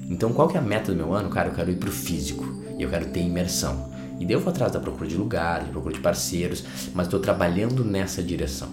Então 0.10 0.34
qual 0.34 0.48
que 0.48 0.58
é 0.58 0.60
a 0.60 0.64
meta 0.64 0.92
do 0.92 0.98
meu 0.98 1.14
ano? 1.14 1.30
Cara, 1.30 1.50
eu 1.50 1.54
quero 1.54 1.70
ir 1.70 1.76
pro 1.76 1.92
físico 1.92 2.44
e 2.80 2.82
eu 2.82 2.90
quero 2.90 3.06
ter 3.12 3.20
imersão. 3.20 3.92
E 4.20 4.26
daí 4.26 4.34
eu 4.34 4.40
vou 4.40 4.50
atrás 4.50 4.72
da 4.72 4.80
procura 4.80 5.08
de 5.08 5.16
lugares, 5.16 5.68
procura 5.68 5.94
de 5.94 6.02
parceiros, 6.02 6.66
mas 6.96 7.06
estou 7.06 7.20
trabalhando 7.20 7.86
nessa 7.86 8.24
direção. 8.24 8.70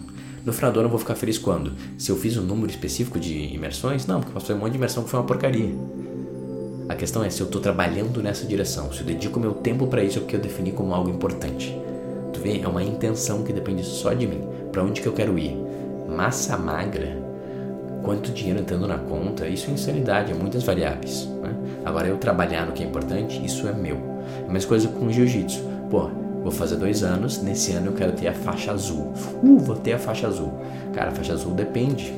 No 0.46 0.52
final 0.54 0.72
do 0.72 0.78
ano 0.78 0.86
eu 0.86 0.92
vou 0.92 0.98
ficar 0.98 1.14
feliz 1.14 1.36
quando? 1.36 1.74
Se 1.98 2.10
eu 2.10 2.16
fiz 2.16 2.38
um 2.38 2.42
número 2.42 2.70
específico 2.70 3.20
de 3.20 3.54
imersões? 3.54 4.06
Não, 4.06 4.22
porque 4.22 4.40
fazer 4.40 4.54
um 4.54 4.60
monte 4.60 4.72
de 4.72 4.78
imersão 4.78 5.04
que 5.04 5.10
foi 5.10 5.20
uma 5.20 5.26
porcaria. 5.26 5.74
A 6.88 6.94
questão 6.94 7.24
é 7.24 7.30
se 7.30 7.40
eu 7.40 7.46
estou 7.46 7.60
trabalhando 7.60 8.22
nessa 8.22 8.46
direção, 8.46 8.92
se 8.92 9.00
eu 9.00 9.06
dedico 9.06 9.40
meu 9.40 9.54
tempo 9.54 9.88
para 9.88 10.04
isso 10.04 10.18
é 10.18 10.20
porque 10.20 10.36
eu 10.36 10.40
defini 10.40 10.70
como 10.70 10.94
algo 10.94 11.10
importante. 11.10 11.76
Tu 12.32 12.40
vê, 12.40 12.60
é 12.60 12.68
uma 12.68 12.82
intenção 12.82 13.42
que 13.42 13.52
depende 13.52 13.82
só 13.82 14.12
de 14.12 14.24
mim. 14.24 14.46
Para 14.70 14.84
onde 14.84 15.00
que 15.00 15.08
eu 15.08 15.12
quero 15.12 15.36
ir? 15.36 15.56
Massa 16.08 16.56
magra? 16.56 17.20
Quanto 18.04 18.30
dinheiro 18.30 18.60
entrando 18.60 18.86
na 18.86 18.98
conta? 18.98 19.48
Isso 19.48 19.68
é 19.68 19.74
insanidade, 19.74 20.30
é 20.30 20.34
muitas 20.34 20.62
variáveis. 20.62 21.26
Né? 21.42 21.52
Agora 21.84 22.06
eu 22.06 22.18
trabalhar 22.18 22.64
no 22.64 22.72
que 22.72 22.84
é 22.84 22.86
importante, 22.86 23.44
isso 23.44 23.66
é 23.66 23.72
meu. 23.72 23.96
É 24.44 24.48
a 24.48 24.52
mesma 24.52 24.68
coisa 24.68 24.86
com 24.86 25.10
jiu-jitsu. 25.10 25.64
Pô, 25.90 26.08
vou 26.40 26.52
fazer 26.52 26.76
dois 26.76 27.02
anos, 27.02 27.42
nesse 27.42 27.72
ano 27.72 27.86
eu 27.86 27.94
quero 27.94 28.12
ter 28.12 28.28
a 28.28 28.32
faixa 28.32 28.70
azul. 28.70 29.12
Uh, 29.42 29.58
vou 29.58 29.74
ter 29.74 29.94
a 29.94 29.98
faixa 29.98 30.28
azul. 30.28 30.52
Cara, 30.92 31.10
a 31.10 31.12
faixa 31.12 31.32
azul 31.32 31.52
depende 31.52 32.14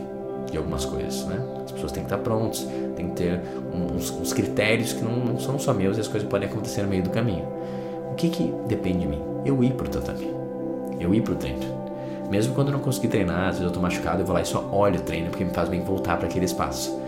de 0.50 0.58
algumas 0.58 0.84
coisas, 0.84 1.24
né? 1.24 1.57
As 1.78 1.82
pessoas 1.82 1.92
têm 1.92 2.02
que 2.02 2.12
estar 2.12 2.18
prontas, 2.18 2.66
tem 2.96 3.08
que 3.10 3.14
ter 3.14 3.40
uns, 3.72 4.10
uns 4.10 4.32
critérios 4.32 4.92
que 4.92 5.04
não, 5.04 5.12
não, 5.12 5.38
são 5.38 5.58
só 5.58 5.72
meus 5.72 5.96
e 5.96 6.00
as 6.00 6.08
coisas 6.08 6.28
podem 6.28 6.48
acontecer 6.48 6.82
no 6.82 6.88
meio 6.88 7.04
do 7.04 7.10
caminho. 7.10 7.46
O 8.10 8.14
que 8.14 8.28
que 8.28 8.52
depende 8.66 9.00
de 9.00 9.06
mim? 9.06 9.22
Eu 9.44 9.62
ir 9.62 9.74
pro 9.74 9.88
tatame. 9.88 10.28
Eu 10.98 11.14
ir 11.14 11.22
pro 11.22 11.36
treino. 11.36 11.60
Mesmo 12.28 12.52
quando 12.54 12.68
eu 12.68 12.72
não 12.72 12.80
conseguir 12.80 13.08
treinar, 13.08 13.48
às 13.48 13.58
vezes 13.58 13.62
eu 13.62 13.70
tô 13.70 13.80
machucado, 13.80 14.22
eu 14.22 14.26
vou 14.26 14.34
lá 14.34 14.42
e 14.42 14.44
só 14.44 14.68
olho 14.72 14.98
o 14.98 15.02
treino 15.02 15.30
porque 15.30 15.44
me 15.44 15.52
faz 15.52 15.68
bem 15.68 15.80
voltar 15.80 16.16
para 16.16 16.26
aquele 16.26 16.46
espaço. 16.46 16.98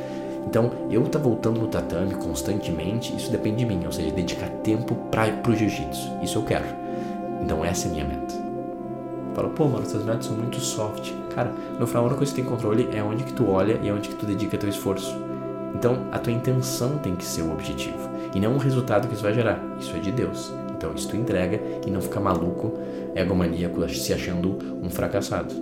Então, 0.46 0.70
eu 0.88 1.02
tá 1.08 1.18
voltando 1.18 1.60
no 1.60 1.66
tatame 1.66 2.14
constantemente, 2.14 3.14
isso 3.14 3.30
depende 3.30 3.58
de 3.58 3.66
mim, 3.66 3.82
ou 3.84 3.92
seja, 3.92 4.10
dedicar 4.12 4.48
tempo 4.62 4.94
para 5.10 5.30
pro 5.32 5.54
jiu-jitsu. 5.54 6.12
Isso 6.22 6.38
eu 6.38 6.44
quero. 6.44 6.64
Então, 7.42 7.64
essa 7.64 7.88
é 7.88 7.90
a 7.90 7.92
minha 7.92 8.04
meta. 8.04 8.34
Fala, 9.34 9.48
pô, 9.50 9.66
mano, 9.66 9.82
essas 9.82 10.04
metas 10.04 10.26
são 10.26 10.36
muito 10.36 10.60
soft. 10.60 11.12
Cara, 11.34 11.52
no 11.78 11.86
final, 11.86 12.02
a 12.02 12.06
única 12.06 12.18
coisa 12.18 12.32
que 12.34 12.40
tem 12.40 12.50
controle 12.50 12.88
é 12.92 13.02
onde 13.02 13.24
que 13.24 13.32
tu 13.32 13.48
olha 13.48 13.78
e 13.82 13.90
onde 13.90 14.08
que 14.08 14.16
tu 14.16 14.26
dedica 14.26 14.58
teu 14.58 14.68
esforço. 14.68 15.16
Então, 15.74 16.06
a 16.10 16.18
tua 16.18 16.32
intenção 16.32 16.98
tem 16.98 17.14
que 17.14 17.24
ser 17.24 17.42
o 17.42 17.52
objetivo 17.52 18.10
e 18.34 18.40
não 18.40 18.54
o 18.54 18.58
resultado 18.58 19.08
que 19.08 19.14
isso 19.14 19.22
vai 19.22 19.32
gerar. 19.32 19.60
Isso 19.78 19.94
é 19.96 20.00
de 20.00 20.12
Deus. 20.12 20.52
Então, 20.76 20.92
isso 20.94 21.08
tu 21.08 21.16
entrega 21.16 21.60
e 21.86 21.90
não 21.90 22.00
fica 22.00 22.18
maluco, 22.18 22.78
egomaníaco, 23.14 23.88
se 23.88 24.12
achando 24.12 24.58
um 24.82 24.90
fracassado. 24.90 25.54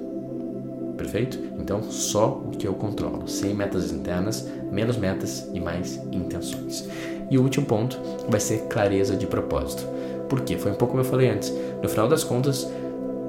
Perfeito? 0.97 1.39
Então, 1.59 1.83
só 1.83 2.29
o 2.29 2.51
que 2.51 2.67
eu 2.67 2.75
controlo, 2.75 3.29
sem 3.29 3.55
metas 3.55 3.93
internas, 3.93 4.49
menos 4.71 4.97
metas 4.97 5.49
e 5.53 5.61
mais 5.61 5.97
intenções. 6.11 6.89
E 7.31 7.39
o 7.39 7.43
último 7.43 7.67
ponto 7.67 8.01
vai 8.29 8.41
ser 8.41 8.67
clareza 8.69 9.15
de 9.15 9.27
propósito. 9.27 9.87
Por 10.29 10.41
quê? 10.41 10.59
Foi 10.59 10.73
um 10.73 10.75
pouco 10.75 10.93
como 10.93 11.01
eu 11.01 11.09
falei 11.09 11.31
antes. 11.31 11.53
No 11.83 11.89
final 11.89 12.09
das 12.09 12.25
contas, 12.25 12.69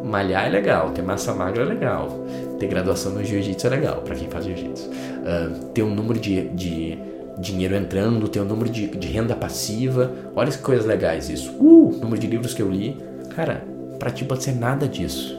malhar 0.09 0.47
é 0.47 0.49
legal, 0.49 0.89
ter 0.91 1.01
massa 1.01 1.33
magra 1.33 1.63
é 1.63 1.65
legal, 1.65 2.25
ter 2.59 2.67
graduação 2.67 3.13
no 3.13 3.23
jiu-jitsu 3.23 3.67
é 3.67 3.69
legal 3.69 4.01
para 4.01 4.15
quem 4.15 4.29
faz 4.29 4.45
jiu-jitsu. 4.45 4.89
Uh, 4.89 5.65
ter 5.67 5.83
um 5.83 5.93
número 5.93 6.19
de, 6.19 6.49
de 6.49 6.97
dinheiro 7.37 7.75
entrando, 7.75 8.27
ter 8.27 8.41
um 8.41 8.45
número 8.45 8.69
de, 8.69 8.87
de, 8.87 9.07
renda 9.07 9.35
passiva, 9.35 10.11
olha 10.35 10.51
que 10.51 10.57
coisas 10.57 10.85
legais 10.85 11.29
isso. 11.29 11.51
Uh, 11.59 11.97
número 12.01 12.19
de 12.19 12.27
livros 12.27 12.53
que 12.53 12.61
eu 12.61 12.69
li. 12.69 12.97
Cara, 13.35 13.63
para 13.97 14.11
ti 14.11 14.25
pode 14.25 14.43
ser 14.43 14.53
nada 14.53 14.87
disso. 14.87 15.37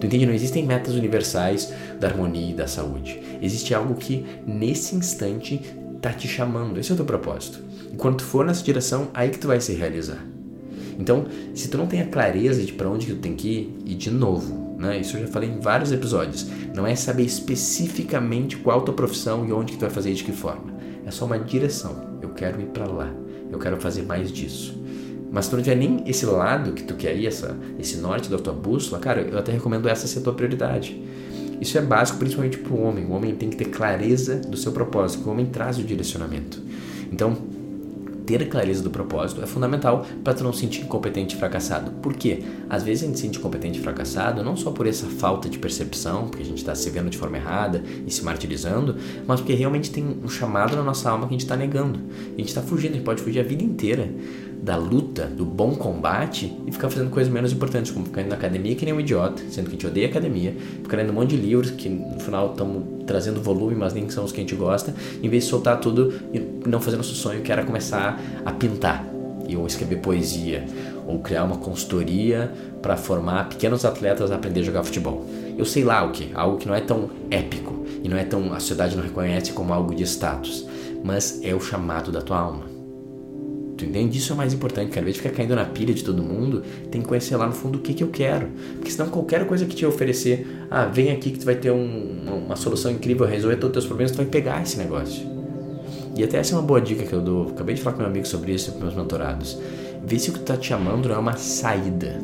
Tu 0.00 0.06
entende? 0.06 0.26
Não 0.26 0.34
existem 0.34 0.64
metas 0.64 0.94
universais 0.94 1.72
da 1.98 2.08
harmonia 2.08 2.50
e 2.50 2.54
da 2.54 2.66
saúde. 2.66 3.22
Existe 3.40 3.74
algo 3.74 3.94
que 3.94 4.26
nesse 4.46 4.94
instante 4.94 5.60
tá 6.00 6.12
te 6.12 6.28
chamando. 6.28 6.78
Esse 6.78 6.90
é 6.90 6.94
o 6.94 6.96
teu 6.96 7.06
propósito. 7.06 7.60
E 7.92 7.96
quando 7.96 8.16
tu 8.16 8.24
for 8.24 8.44
nessa 8.44 8.62
direção, 8.62 9.08
aí 9.14 9.30
que 9.30 9.38
tu 9.38 9.46
vai 9.46 9.60
se 9.60 9.72
realizar. 9.74 10.35
Então, 10.98 11.26
se 11.54 11.68
tu 11.68 11.76
não 11.76 11.86
tem 11.86 12.00
a 12.00 12.06
clareza 12.06 12.62
de 12.62 12.72
para 12.72 12.88
onde 12.88 13.06
tu 13.06 13.16
tem 13.16 13.34
que 13.34 13.48
ir, 13.48 13.76
e 13.84 13.94
de 13.94 14.10
novo, 14.10 14.66
né? 14.78 14.98
Isso 14.98 15.16
eu 15.16 15.22
já 15.22 15.26
falei 15.28 15.48
em 15.48 15.58
vários 15.58 15.90
episódios. 15.92 16.46
Não 16.74 16.86
é 16.86 16.94
saber 16.94 17.24
especificamente 17.24 18.56
qual 18.56 18.80
a 18.80 18.82
tua 18.82 18.94
profissão 18.94 19.46
e 19.46 19.52
onde 19.52 19.72
que 19.72 19.78
tu 19.78 19.82
vai 19.82 19.90
fazer 19.90 20.10
e 20.10 20.14
de 20.14 20.24
que 20.24 20.32
forma. 20.32 20.74
É 21.04 21.10
só 21.10 21.24
uma 21.24 21.38
direção. 21.38 22.18
Eu 22.20 22.30
quero 22.30 22.60
ir 22.60 22.66
para 22.66 22.86
lá. 22.86 23.12
Eu 23.50 23.58
quero 23.58 23.76
fazer 23.76 24.02
mais 24.02 24.30
disso. 24.30 24.78
Mas 25.30 25.46
se 25.46 25.50
tu 25.50 25.56
não 25.56 25.62
tiver 25.62 25.76
nem 25.76 26.02
esse 26.06 26.26
lado 26.26 26.72
que 26.72 26.82
tu 26.82 26.94
quer 26.94 27.16
ir, 27.16 27.26
essa, 27.26 27.56
esse 27.78 27.96
norte 27.98 28.30
da 28.30 28.38
tua 28.38 28.52
bússola, 28.52 29.00
cara, 29.00 29.22
eu 29.22 29.38
até 29.38 29.52
recomendo 29.52 29.88
essa 29.88 30.06
ser 30.06 30.20
a 30.20 30.22
tua 30.22 30.34
prioridade. 30.34 31.00
Isso 31.60 31.76
é 31.78 31.80
básico 31.80 32.18
principalmente 32.18 32.58
para 32.58 32.72
o 32.72 32.82
homem. 32.82 33.06
O 33.06 33.12
homem 33.12 33.34
tem 33.34 33.48
que 33.48 33.56
ter 33.56 33.66
clareza 33.66 34.36
do 34.36 34.56
seu 34.56 34.72
propósito, 34.72 35.26
o 35.26 35.32
homem 35.32 35.46
traz 35.46 35.78
o 35.78 35.82
direcionamento. 35.82 36.60
Então, 37.10 37.36
ter 38.26 38.48
clareza 38.48 38.82
do 38.82 38.90
propósito 38.90 39.40
é 39.40 39.46
fundamental 39.46 40.04
para 40.22 40.34
tu 40.34 40.42
não 40.42 40.52
se 40.52 40.60
sentir 40.60 40.82
incompetente 40.82 41.36
e 41.36 41.38
fracassado. 41.38 41.92
Por 42.02 42.14
quê? 42.14 42.42
Às 42.68 42.82
vezes 42.82 43.04
a 43.04 43.06
gente 43.06 43.16
se 43.16 43.22
sente 43.22 43.38
incompetente 43.38 43.78
e 43.78 43.82
fracassado 43.82 44.42
não 44.42 44.56
só 44.56 44.72
por 44.72 44.86
essa 44.86 45.06
falta 45.06 45.48
de 45.48 45.58
percepção, 45.58 46.28
porque 46.28 46.42
a 46.42 46.46
gente 46.46 46.58
está 46.58 46.74
se 46.74 46.90
vendo 46.90 47.08
de 47.08 47.16
forma 47.16 47.36
errada 47.36 47.82
e 48.06 48.10
se 48.10 48.24
martirizando, 48.24 48.96
mas 49.26 49.40
porque 49.40 49.54
realmente 49.54 49.90
tem 49.90 50.18
um 50.22 50.28
chamado 50.28 50.74
na 50.76 50.82
nossa 50.82 51.08
alma 51.08 51.26
que 51.26 51.34
a 51.34 51.36
gente 51.38 51.44
está 51.44 51.56
negando. 51.56 52.00
A 52.34 52.38
gente 52.38 52.48
está 52.48 52.60
fugindo, 52.60 52.92
a 52.92 52.94
gente 52.94 53.04
pode 53.04 53.22
fugir 53.22 53.38
a 53.38 53.44
vida 53.44 53.62
inteira 53.62 54.10
da 54.62 54.76
luta, 54.76 55.26
do 55.26 55.44
bom 55.44 55.74
combate 55.74 56.52
e 56.66 56.72
ficar 56.72 56.90
fazendo 56.90 57.10
coisas 57.10 57.32
menos 57.32 57.52
importantes, 57.52 57.92
como 57.92 58.06
ficar 58.06 58.22
indo 58.22 58.30
na 58.30 58.36
academia 58.36 58.74
que 58.74 58.84
nem 58.84 58.92
um 58.92 59.00
idiota, 59.00 59.42
sendo 59.50 59.64
que 59.66 59.70
a 59.70 59.72
gente 59.72 59.86
odeia 59.86 60.08
academia, 60.08 60.56
ficar 60.82 60.96
lendo 60.96 61.10
um 61.10 61.14
monte 61.14 61.30
de 61.30 61.36
livros 61.36 61.70
que 61.70 61.88
no 61.88 62.18
final 62.18 62.50
estamos 62.50 62.82
trazendo 63.06 63.40
volume, 63.40 63.76
mas 63.76 63.94
nem 63.94 64.08
são 64.10 64.24
os 64.24 64.32
que 64.32 64.40
a 64.40 64.42
gente 64.42 64.56
gosta, 64.56 64.94
em 65.22 65.28
vez 65.28 65.44
de 65.44 65.50
soltar 65.50 65.78
tudo 65.80 66.12
e 66.32 66.40
não 66.68 66.80
fazer 66.80 66.96
nosso 66.96 67.14
sonho, 67.14 67.42
que 67.42 67.52
era 67.52 67.64
começar 67.64 68.20
a 68.44 68.52
pintar. 68.52 69.06
e 69.48 69.56
ou 69.56 69.64
escrever 69.64 69.98
poesia, 69.98 70.64
ou 71.06 71.20
criar 71.20 71.44
uma 71.44 71.58
consultoria 71.58 72.52
para 72.82 72.96
formar 72.96 73.48
pequenos 73.48 73.84
atletas 73.84 74.32
a 74.32 74.34
aprender 74.34 74.60
a 74.60 74.64
jogar 74.64 74.82
futebol. 74.82 75.24
Eu 75.56 75.64
sei 75.64 75.84
lá 75.84 76.04
o 76.04 76.10
que, 76.10 76.32
algo 76.34 76.58
que 76.58 76.66
não 76.66 76.74
é 76.74 76.80
tão 76.80 77.08
épico 77.30 77.86
e 78.02 78.08
não 78.08 78.16
é 78.16 78.24
tão 78.24 78.52
a 78.52 78.58
sociedade 78.58 78.96
não 78.96 79.04
reconhece 79.04 79.52
como 79.52 79.72
algo 79.72 79.94
de 79.94 80.02
status, 80.02 80.66
mas 81.04 81.40
é 81.44 81.54
o 81.54 81.60
chamado 81.60 82.10
da 82.10 82.20
tua 82.20 82.38
alma. 82.38 82.75
Tu 83.76 83.84
entende? 83.84 84.16
Isso 84.18 84.32
é 84.32 84.36
mais 84.36 84.54
importante, 84.54 84.88
cara. 84.88 85.00
Ao 85.00 85.02
invés 85.02 85.16
de 85.16 85.22
ficar 85.22 85.34
caindo 85.34 85.54
na 85.54 85.64
pilha 85.64 85.92
de 85.92 86.02
todo 86.02 86.22
mundo, 86.22 86.62
tem 86.90 87.02
que 87.02 87.06
conhecer 87.06 87.36
lá 87.36 87.46
no 87.46 87.52
fundo 87.52 87.78
o 87.78 87.80
que, 87.80 87.92
que 87.92 88.02
eu 88.02 88.08
quero. 88.08 88.48
Porque 88.76 88.90
senão 88.90 89.10
qualquer 89.10 89.46
coisa 89.46 89.66
que 89.66 89.76
te 89.76 89.84
oferecer, 89.84 90.46
ah, 90.70 90.86
vem 90.86 91.10
aqui 91.10 91.30
que 91.30 91.38
tu 91.38 91.44
vai 91.44 91.56
ter 91.56 91.70
um, 91.70 92.44
uma 92.46 92.56
solução 92.56 92.90
incrível, 92.90 93.26
resolver 93.26 93.56
todos 93.56 93.68
os 93.68 93.72
teus 93.74 93.86
problemas, 93.86 94.12
tu 94.12 94.16
vai 94.16 94.26
pegar 94.26 94.62
esse 94.62 94.78
negócio. 94.78 95.26
E 96.16 96.24
até 96.24 96.38
essa 96.38 96.54
é 96.54 96.58
uma 96.58 96.62
boa 96.62 96.80
dica 96.80 97.04
que 97.04 97.12
eu 97.12 97.20
dou. 97.20 97.48
Acabei 97.48 97.74
de 97.74 97.82
falar 97.82 97.96
com 97.96 98.02
meu 98.02 98.10
amigo 98.10 98.26
sobre 98.26 98.52
isso 98.52 98.72
com 98.72 98.80
meus 98.80 98.94
mentorados. 98.94 99.58
Vê 100.04 100.18
se 100.18 100.30
o 100.30 100.32
que 100.32 100.40
tá 100.40 100.56
te 100.56 100.68
chamando 100.68 101.08
não 101.08 101.16
é 101.16 101.18
uma 101.18 101.36
saída. 101.36 102.18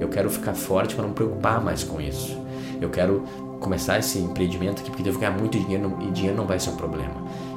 Eu 0.00 0.08
quero 0.08 0.30
ficar 0.30 0.54
forte 0.54 0.94
para 0.94 1.02
não 1.02 1.10
me 1.10 1.14
preocupar 1.14 1.62
mais 1.62 1.84
com 1.84 2.00
isso. 2.00 2.38
Eu 2.80 2.88
quero 2.88 3.22
começar 3.60 3.98
esse 3.98 4.18
empreendimento 4.18 4.80
aqui 4.80 4.90
porque 4.90 5.10
vou 5.10 5.20
ganhar 5.20 5.36
muito 5.36 5.58
dinheiro 5.58 5.96
e 6.00 6.10
dinheiro 6.10 6.36
não 6.36 6.46
vai 6.46 6.58
ser 6.58 6.70
um 6.70 6.76
problema. 6.76 7.14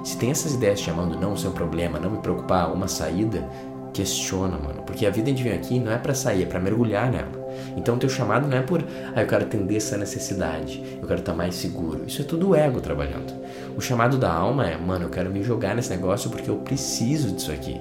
Se 0.08 0.16
tem 0.16 0.32
essas 0.32 0.54
ideias 0.54 0.80
chamando 0.80 1.20
não 1.20 1.36
ser 1.36 1.50
um 1.50 1.52
problema, 1.52 2.00
não 2.00 2.10
me 2.10 2.20
preocupar, 2.20 2.72
uma 2.72 2.88
saída, 2.88 3.46
questiona, 3.94 4.58
mano. 4.58 4.82
Porque 4.84 5.06
a 5.06 5.10
vida 5.10 5.34
de 5.34 5.44
vir 5.44 5.52
aqui 5.52 5.82
não 5.82 5.92
é 5.92 5.98
para 5.98 6.14
sair, 6.14 6.44
é 6.44 6.46
para 6.46 6.62
mergulhar 6.62 7.12
nela. 7.12 7.28
Então 7.76 7.96
o 7.96 8.00
teu 8.00 8.08
chamado 8.08 8.48
não 8.48 8.56
é 8.56 8.62
por, 8.62 8.82
ah, 9.14 9.22
eu 9.22 9.28
quero 9.28 9.44
atender 9.44 9.76
essa 9.76 9.98
necessidade, 9.98 10.82
eu 11.02 11.06
quero 11.06 11.20
estar 11.20 11.34
mais 11.34 11.56
seguro. 11.56 12.06
Isso 12.08 12.22
é 12.22 12.24
tudo 12.24 12.56
ego 12.56 12.80
trabalhando. 12.80 13.34
O 13.76 13.82
chamado 13.82 14.18
da 14.18 14.32
alma 14.32 14.66
é, 14.66 14.78
mano, 14.78 15.04
eu 15.04 15.10
quero 15.10 15.30
me 15.30 15.44
jogar 15.44 15.76
nesse 15.76 15.90
negócio 15.90 16.30
porque 16.30 16.50
eu 16.50 16.56
preciso 16.56 17.36
disso 17.36 17.52
aqui. 17.52 17.78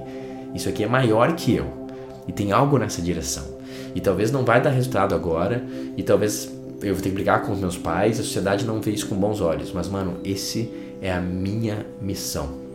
Isso 0.52 0.68
aqui 0.68 0.82
é 0.82 0.88
maior 0.88 1.32
que 1.36 1.54
eu. 1.54 1.66
E 2.26 2.32
tem 2.32 2.50
algo 2.50 2.76
nessa 2.76 3.00
direção. 3.00 3.44
E 3.94 4.00
talvez 4.00 4.32
não 4.32 4.44
vai 4.44 4.60
dar 4.60 4.70
resultado 4.70 5.14
agora, 5.14 5.64
e 5.96 6.02
talvez 6.02 6.52
eu 6.82 6.92
vou 6.92 7.02
ter 7.02 7.10
que 7.10 7.14
brigar 7.14 7.42
com 7.42 7.52
os 7.52 7.60
meus 7.60 7.78
pais, 7.78 8.18
a 8.18 8.24
sociedade 8.24 8.66
não 8.66 8.80
vê 8.80 8.90
isso 8.90 9.06
com 9.06 9.14
bons 9.14 9.40
olhos, 9.40 9.72
mas 9.72 9.88
mano, 9.88 10.18
esse 10.24 10.85
é 11.00 11.12
a 11.12 11.20
minha 11.20 11.86
missão. 12.00 12.66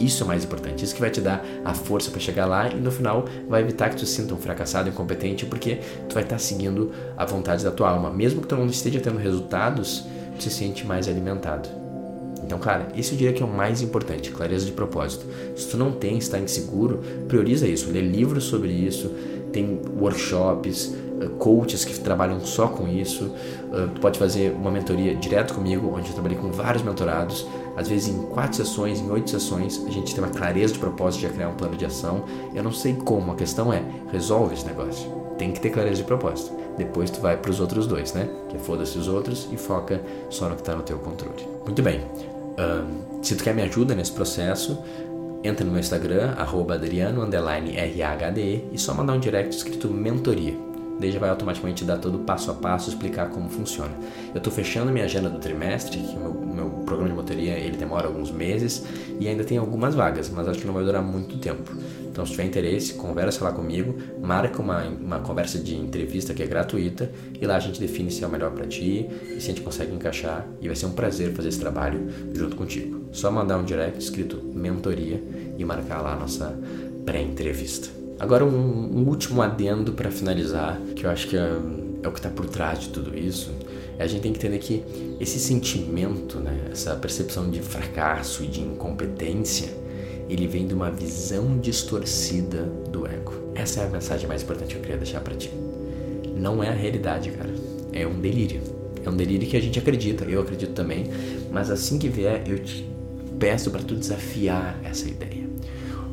Isso 0.00 0.22
é 0.22 0.24
o 0.24 0.28
mais 0.28 0.42
importante, 0.42 0.84
isso 0.84 0.94
que 0.94 1.00
vai 1.00 1.10
te 1.10 1.20
dar 1.20 1.44
a 1.64 1.72
força 1.72 2.10
para 2.10 2.18
chegar 2.18 2.46
lá 2.46 2.68
e 2.68 2.74
no 2.74 2.90
final 2.90 3.26
vai 3.48 3.62
evitar 3.62 3.90
que 3.90 3.96
tu 3.96 4.04
se 4.04 4.16
sinta 4.16 4.34
um 4.34 4.36
fracassado, 4.36 4.88
incompetente, 4.88 5.46
porque 5.46 5.78
tu 6.08 6.14
vai 6.14 6.24
estar 6.24 6.36
tá 6.36 6.38
seguindo 6.38 6.90
a 7.16 7.24
vontade 7.24 7.62
da 7.62 7.70
tua 7.70 7.90
alma. 7.90 8.10
Mesmo 8.10 8.42
que 8.42 8.48
tu 8.48 8.56
não 8.56 8.66
esteja 8.66 9.00
tendo 9.00 9.18
resultados, 9.18 10.04
tu 10.36 10.42
se 10.42 10.50
sente 10.50 10.84
mais 10.84 11.06
alimentado. 11.06 11.68
Então, 12.44 12.58
cara, 12.58 12.88
esse 12.96 13.12
eu 13.12 13.18
diria 13.18 13.32
que 13.32 13.42
é 13.42 13.46
o 13.46 13.48
mais 13.48 13.80
importante, 13.80 14.30
clareza 14.30 14.66
de 14.66 14.72
propósito. 14.72 15.24
Se 15.56 15.68
tu 15.68 15.76
não 15.76 15.92
tem, 15.92 16.18
está 16.18 16.38
inseguro, 16.38 17.00
prioriza 17.26 17.66
isso, 17.66 17.90
lê 17.90 18.00
livros 18.00 18.44
sobre 18.44 18.70
isso, 18.70 19.10
tem 19.52 19.80
workshops, 19.98 20.94
coaches 21.38 21.84
que 21.84 21.98
trabalham 22.00 22.40
só 22.40 22.68
com 22.68 22.88
isso. 22.88 23.32
Eh, 23.72 23.88
tu 23.94 24.00
pode 24.00 24.18
fazer 24.18 24.52
uma 24.52 24.70
mentoria 24.70 25.14
direto 25.14 25.54
comigo, 25.54 25.92
onde 25.94 26.08
eu 26.08 26.14
trabalhei 26.14 26.38
com 26.38 26.50
vários 26.50 26.82
mentorados. 26.82 27.46
Às 27.76 27.88
vezes 27.88 28.08
em 28.08 28.22
quatro 28.26 28.56
sessões, 28.56 29.00
em 29.00 29.10
oito 29.10 29.30
sessões, 29.30 29.84
a 29.86 29.90
gente 29.90 30.14
tem 30.14 30.22
uma 30.22 30.32
clareza 30.32 30.74
de 30.74 30.78
propósito 30.78 31.20
de 31.22 31.28
criar 31.28 31.48
um 31.48 31.54
plano 31.54 31.76
de 31.76 31.84
ação. 31.84 32.24
Eu 32.54 32.62
não 32.62 32.72
sei 32.72 32.94
como, 32.94 33.32
a 33.32 33.34
questão 33.34 33.72
é, 33.72 33.82
resolve 34.12 34.54
esse 34.54 34.66
negócio. 34.66 35.10
Tem 35.38 35.52
que 35.52 35.60
ter 35.60 35.70
clareza 35.70 35.96
de 35.96 36.04
propósito. 36.04 36.52
Depois 36.76 37.10
tu 37.10 37.20
vai 37.20 37.36
para 37.36 37.50
os 37.50 37.60
outros 37.60 37.86
dois, 37.86 38.12
né? 38.12 38.28
Que 38.48 38.56
é 38.56 38.58
foda-se 38.58 38.96
os 38.98 39.08
outros 39.08 39.48
e 39.52 39.56
foca 39.56 40.00
só 40.30 40.48
no 40.48 40.54
que 40.54 40.62
está 40.62 40.74
no 40.74 40.82
teu 40.82 40.98
controle. 40.98 41.46
Muito 41.64 41.82
bem. 41.82 42.00
Um, 42.56 43.22
se 43.22 43.34
tu 43.34 43.42
quer 43.42 43.54
me 43.54 43.62
ajuda 43.62 43.94
nesse 43.94 44.12
processo, 44.12 44.78
entra 45.42 45.64
no 45.64 45.72
meu 45.72 45.80
Instagram, 45.80 46.34
arroba 46.36 46.74
adriano, 46.74 47.28
e 48.72 48.78
só 48.78 48.94
mandar 48.94 49.14
um 49.14 49.20
direct 49.20 49.56
escrito 49.56 49.88
mentoria 49.88 50.73
Daí 50.98 51.10
já 51.10 51.18
vai 51.18 51.28
automaticamente 51.28 51.84
dar 51.84 51.98
todo 51.98 52.16
o 52.16 52.18
passo 52.20 52.50
a 52.50 52.54
passo, 52.54 52.88
explicar 52.88 53.30
como 53.30 53.48
funciona. 53.48 53.92
Eu 54.32 54.38
estou 54.38 54.52
fechando 54.52 54.92
minha 54.92 55.04
agenda 55.04 55.28
do 55.28 55.38
trimestre, 55.38 55.98
que 55.98 56.16
meu, 56.16 56.32
meu, 56.32 56.70
programa 56.84 57.08
de 57.08 57.14
motoria 57.14 57.58
ele 57.58 57.76
demora 57.76 58.06
alguns 58.06 58.30
meses 58.30 58.84
e 59.18 59.28
ainda 59.28 59.44
tem 59.44 59.58
algumas 59.58 59.94
vagas, 59.94 60.30
mas 60.30 60.46
acho 60.48 60.60
que 60.60 60.66
não 60.66 60.74
vai 60.74 60.84
durar 60.84 61.02
muito 61.02 61.38
tempo. 61.38 61.72
Então, 62.10 62.24
se 62.24 62.32
tiver 62.32 62.44
interesse, 62.44 62.94
conversa 62.94 63.42
lá 63.44 63.52
comigo, 63.52 63.96
marca 64.22 64.62
uma, 64.62 64.84
uma 64.84 65.18
conversa 65.18 65.58
de 65.58 65.74
entrevista 65.74 66.32
que 66.32 66.42
é 66.42 66.46
gratuita 66.46 67.10
e 67.40 67.44
lá 67.44 67.56
a 67.56 67.60
gente 67.60 67.80
define 67.80 68.10
se 68.10 68.22
é 68.22 68.26
o 68.26 68.30
melhor 68.30 68.52
para 68.52 68.66
ti 68.66 69.08
e 69.24 69.40
se 69.40 69.50
a 69.50 69.54
gente 69.54 69.62
consegue 69.62 69.92
encaixar 69.92 70.46
e 70.60 70.68
vai 70.68 70.76
ser 70.76 70.86
um 70.86 70.92
prazer 70.92 71.32
fazer 71.32 71.48
esse 71.48 71.58
trabalho 71.58 72.08
junto 72.32 72.54
contigo. 72.54 73.08
Só 73.10 73.30
mandar 73.30 73.58
um 73.58 73.64
direct 73.64 73.98
escrito 73.98 74.40
mentoria 74.54 75.22
e 75.58 75.64
marcar 75.64 76.00
lá 76.02 76.12
a 76.12 76.16
nossa 76.16 76.56
pré-entrevista. 77.04 78.03
Agora, 78.18 78.44
um, 78.44 78.98
um 78.98 79.08
último 79.08 79.42
adendo 79.42 79.92
para 79.92 80.10
finalizar, 80.10 80.80
que 80.94 81.04
eu 81.04 81.10
acho 81.10 81.28
que 81.28 81.36
é, 81.36 81.58
é 82.02 82.08
o 82.08 82.12
que 82.12 82.18
está 82.18 82.30
por 82.30 82.46
trás 82.46 82.80
de 82.80 82.88
tudo 82.88 83.16
isso. 83.16 83.50
É 83.98 84.04
a 84.04 84.06
gente 84.06 84.22
tem 84.22 84.32
que 84.32 84.38
entender 84.38 84.58
que 84.58 84.84
esse 85.20 85.38
sentimento, 85.38 86.38
né, 86.38 86.68
essa 86.70 86.94
percepção 86.96 87.50
de 87.50 87.60
fracasso 87.60 88.42
e 88.44 88.46
de 88.46 88.60
incompetência, 88.60 89.68
ele 90.28 90.46
vem 90.46 90.66
de 90.66 90.74
uma 90.74 90.90
visão 90.90 91.58
distorcida 91.58 92.62
do 92.90 93.06
ego. 93.06 93.34
Essa 93.54 93.80
é 93.80 93.86
a 93.86 93.90
mensagem 93.90 94.26
mais 94.26 94.42
importante 94.42 94.74
que 94.74 94.76
eu 94.76 94.80
queria 94.80 94.96
deixar 94.96 95.20
para 95.20 95.34
ti. 95.34 95.50
Não 96.36 96.62
é 96.62 96.68
a 96.68 96.72
realidade, 96.72 97.30
cara. 97.30 97.50
É 97.92 98.06
um 98.06 98.18
delírio. 98.20 98.62
É 99.04 99.10
um 99.10 99.16
delírio 99.16 99.46
que 99.46 99.56
a 99.56 99.60
gente 99.60 99.78
acredita, 99.78 100.24
eu 100.24 100.40
acredito 100.40 100.72
também, 100.72 101.04
mas 101.52 101.70
assim 101.70 101.98
que 101.98 102.08
vier, 102.08 102.42
eu 102.48 102.58
te 102.58 102.88
peço 103.38 103.70
para 103.70 103.82
tu 103.82 103.94
desafiar 103.94 104.80
essa 104.82 105.06
ideia. 105.06 105.43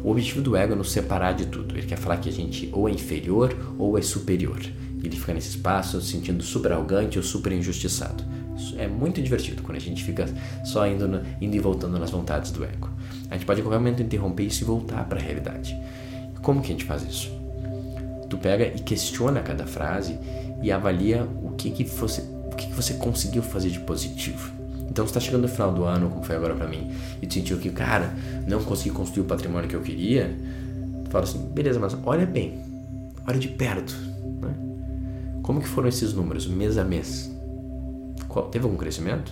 O 0.03 0.09
objetivo 0.09 0.41
do 0.41 0.55
ego 0.55 0.73
é 0.73 0.75
nos 0.75 0.91
separar 0.91 1.33
de 1.33 1.45
tudo. 1.45 1.77
Ele 1.77 1.85
quer 1.85 1.97
falar 1.97 2.17
que 2.17 2.27
a 2.27 2.31
gente 2.31 2.69
ou 2.73 2.89
é 2.89 2.91
inferior 2.91 3.55
ou 3.77 3.97
é 3.97 4.01
superior. 4.01 4.59
Ele 5.03 5.15
fica 5.15 5.33
nesse 5.33 5.49
espaço 5.49 6.01
se 6.01 6.11
sentindo 6.11 6.43
super 6.43 6.71
arrogante 6.71 7.17
ou 7.17 7.23
super 7.23 7.51
injustiçado. 7.51 8.23
É 8.77 8.87
muito 8.87 9.21
divertido 9.21 9.61
quando 9.63 9.77
a 9.77 9.81
gente 9.81 10.03
fica 10.03 10.25
só 10.63 10.87
indo, 10.87 11.21
indo 11.39 11.55
e 11.55 11.59
voltando 11.59 11.99
nas 11.99 12.09
vontades 12.09 12.51
do 12.51 12.63
ego. 12.63 12.89
A 13.29 13.35
gente 13.35 13.45
pode 13.45 13.59
em 13.59 13.63
qualquer 13.63 13.79
momento 13.79 14.01
interromper 14.01 14.43
isso 14.43 14.63
e 14.63 14.65
voltar 14.65 15.05
para 15.05 15.19
a 15.19 15.23
realidade. 15.23 15.75
Como 16.41 16.61
que 16.61 16.67
a 16.67 16.71
gente 16.71 16.85
faz 16.85 17.03
isso? 17.03 17.31
Tu 18.29 18.37
pega 18.37 18.65
e 18.65 18.79
questiona 18.79 19.41
cada 19.41 19.65
frase 19.65 20.17
e 20.63 20.71
avalia 20.71 21.27
o 21.43 21.51
que, 21.51 21.69
que, 21.71 21.83
o 21.83 22.55
que, 22.55 22.67
que 22.67 22.73
você 22.73 22.93
conseguiu 22.95 23.43
fazer 23.43 23.69
de 23.69 23.79
positivo 23.79 24.60
então 24.91 25.07
você 25.07 25.13
tá 25.13 25.21
chegando 25.21 25.43
no 25.43 25.47
final 25.47 25.71
do 25.71 25.85
ano, 25.85 26.09
como 26.09 26.21
foi 26.21 26.35
agora 26.35 26.53
para 26.53 26.67
mim, 26.67 26.91
e 27.21 27.25
tu 27.25 27.33
sentiu 27.33 27.57
que, 27.57 27.69
cara, 27.69 28.13
não 28.45 28.61
consegui 28.61 28.93
construir 28.93 29.23
o 29.23 29.25
patrimônio 29.25 29.69
que 29.69 29.75
eu 29.75 29.79
queria, 29.79 30.35
tu 31.05 31.09
fala 31.09 31.23
assim, 31.23 31.39
beleza, 31.53 31.79
mas 31.79 31.97
olha 32.05 32.25
bem, 32.25 32.59
olha 33.25 33.39
de 33.39 33.47
perto, 33.47 33.95
né? 34.41 34.53
Como 35.43 35.61
que 35.61 35.67
foram 35.67 35.87
esses 35.87 36.13
números, 36.13 36.45
mês 36.45 36.77
a 36.77 36.83
mês? 36.83 37.33
Qual, 38.27 38.49
teve 38.49 38.65
algum 38.65 38.75
crescimento? 38.75 39.31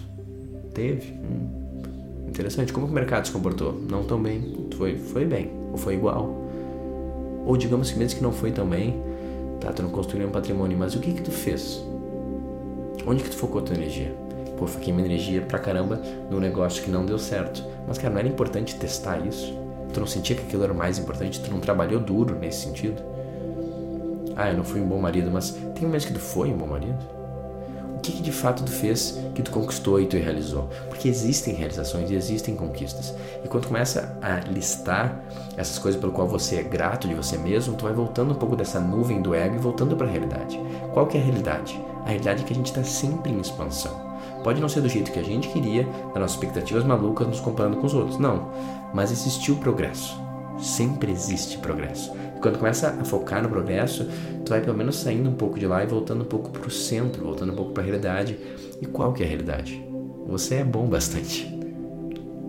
Teve. 0.73 1.11
Hum. 1.11 2.29
Interessante. 2.29 2.71
Como 2.71 2.85
que 2.85 2.91
o 2.93 2.95
mercado 2.95 3.25
se 3.25 3.31
comportou? 3.33 3.73
Não 3.73 4.03
tão 4.05 4.21
bem. 4.21 4.69
Foi, 4.77 4.97
foi 4.97 5.25
bem. 5.25 5.51
Ou 5.71 5.77
foi 5.77 5.95
igual. 5.95 6.25
Ou 7.45 7.57
digamos 7.57 7.91
que 7.91 7.99
mesmo 7.99 8.17
que 8.17 8.23
não 8.23 8.31
foi 8.31 8.51
tão 8.51 8.65
bem, 8.65 9.01
tá, 9.59 9.73
tu 9.73 9.83
não 9.83 9.89
construiu 9.89 10.27
um 10.27 10.31
patrimônio, 10.31 10.77
mas 10.77 10.95
o 10.95 10.99
que 10.99 11.13
que 11.13 11.21
tu 11.21 11.31
fez? 11.31 11.83
Onde 13.05 13.23
que 13.23 13.29
tu 13.29 13.35
focou 13.35 13.61
tua 13.61 13.75
energia? 13.75 14.28
Pô, 14.59 14.67
fiquei 14.67 14.91
uma 14.91 15.01
energia 15.01 15.41
pra 15.41 15.57
caramba 15.57 16.01
num 16.29 16.39
negócio 16.39 16.83
que 16.83 16.91
não 16.91 17.05
deu 17.05 17.17
certo. 17.17 17.63
Mas, 17.87 17.97
cara, 17.97 18.13
não 18.13 18.19
era 18.19 18.27
importante 18.27 18.75
testar 18.75 19.25
isso? 19.25 19.57
Tu 19.93 19.99
não 19.99 20.05
sentia 20.05 20.35
que 20.35 20.43
aquilo 20.43 20.63
era 20.63 20.73
mais 20.73 20.99
importante? 20.99 21.39
Tu 21.39 21.49
não 21.49 21.61
trabalhou 21.61 21.99
duro 21.99 22.37
nesse 22.37 22.65
sentido? 22.65 23.01
Ah, 24.35 24.51
eu 24.51 24.57
não 24.57 24.63
fui 24.63 24.81
um 24.81 24.87
bom 24.87 24.99
marido, 24.99 25.31
mas 25.31 25.57
tem 25.73 25.87
mês 25.87 26.05
que 26.05 26.13
tu 26.13 26.19
foi 26.19 26.49
um 26.49 26.57
bom 26.57 26.67
marido? 26.67 26.97
O 27.95 28.01
que, 28.01 28.13
que 28.13 28.21
de 28.21 28.31
fato 28.31 28.63
tu 28.63 28.71
fez 28.71 29.19
que 29.35 29.41
tu 29.41 29.51
conquistou 29.51 29.99
e 29.99 30.05
tu 30.05 30.15
realizou? 30.15 30.69
Porque 30.87 31.09
existem 31.09 31.53
realizações 31.53 32.09
e 32.09 32.15
existem 32.15 32.55
conquistas. 32.55 33.13
E 33.43 33.47
quando 33.47 33.67
começa 33.67 34.17
a 34.21 34.39
listar 34.49 35.21
essas 35.57 35.77
coisas 35.77 35.99
pelo 35.99 36.13
qual 36.13 36.27
você 36.27 36.57
é 36.57 36.63
grato 36.63 37.07
de 37.07 37.13
você 37.13 37.37
mesmo, 37.37 37.75
tu 37.75 37.83
vai 37.83 37.93
voltando 37.93 38.31
um 38.31 38.35
pouco 38.35 38.55
dessa 38.55 38.79
nuvem 38.79 39.21
do 39.21 39.33
ego 39.33 39.55
e 39.55 39.59
voltando 39.59 39.97
para 39.97 40.07
a 40.07 40.09
realidade. 40.09 40.59
Qual 40.93 41.07
que 41.07 41.17
é 41.17 41.21
a 41.21 41.23
realidade? 41.23 41.79
A 42.05 42.09
realidade 42.09 42.43
é 42.43 42.45
que 42.45 42.53
a 42.53 42.55
gente 42.55 42.67
está 42.67 42.83
sempre 42.83 43.31
em 43.31 43.39
expansão. 43.39 44.08
Pode 44.43 44.61
não 44.61 44.69
ser 44.69 44.81
do 44.81 44.89
jeito 44.89 45.11
que 45.11 45.19
a 45.19 45.23
gente 45.23 45.49
queria, 45.49 45.83
das 45.83 46.15
nossas 46.15 46.31
expectativas 46.31 46.83
malucas, 46.83 47.27
nos 47.27 47.39
comparando 47.39 47.77
com 47.77 47.85
os 47.85 47.93
outros. 47.93 48.17
Não. 48.17 48.51
Mas 48.93 49.11
existiu 49.11 49.55
progresso. 49.57 50.17
Sempre 50.57 51.11
existe 51.11 51.57
progresso. 51.57 52.11
E 52.35 52.39
quando 52.39 52.57
começa 52.57 52.89
a 52.99 53.05
focar 53.05 53.41
no 53.41 53.49
progresso, 53.49 54.07
tu 54.45 54.49
vai 54.49 54.61
pelo 54.61 54.77
menos 54.77 54.97
saindo 54.97 55.29
um 55.29 55.35
pouco 55.35 55.59
de 55.59 55.67
lá 55.67 55.83
e 55.83 55.87
voltando 55.87 56.21
um 56.21 56.27
pouco 56.27 56.49
para 56.49 56.67
o 56.67 56.71
centro, 56.71 57.23
voltando 57.23 57.53
um 57.53 57.55
pouco 57.55 57.71
para 57.71 57.83
a 57.83 57.85
realidade. 57.85 58.37
E 58.81 58.85
qual 58.85 59.13
que 59.13 59.23
é 59.23 59.25
a 59.25 59.29
realidade? 59.29 59.83
Você 60.27 60.55
é 60.55 60.63
bom 60.63 60.85
bastante. 60.87 61.59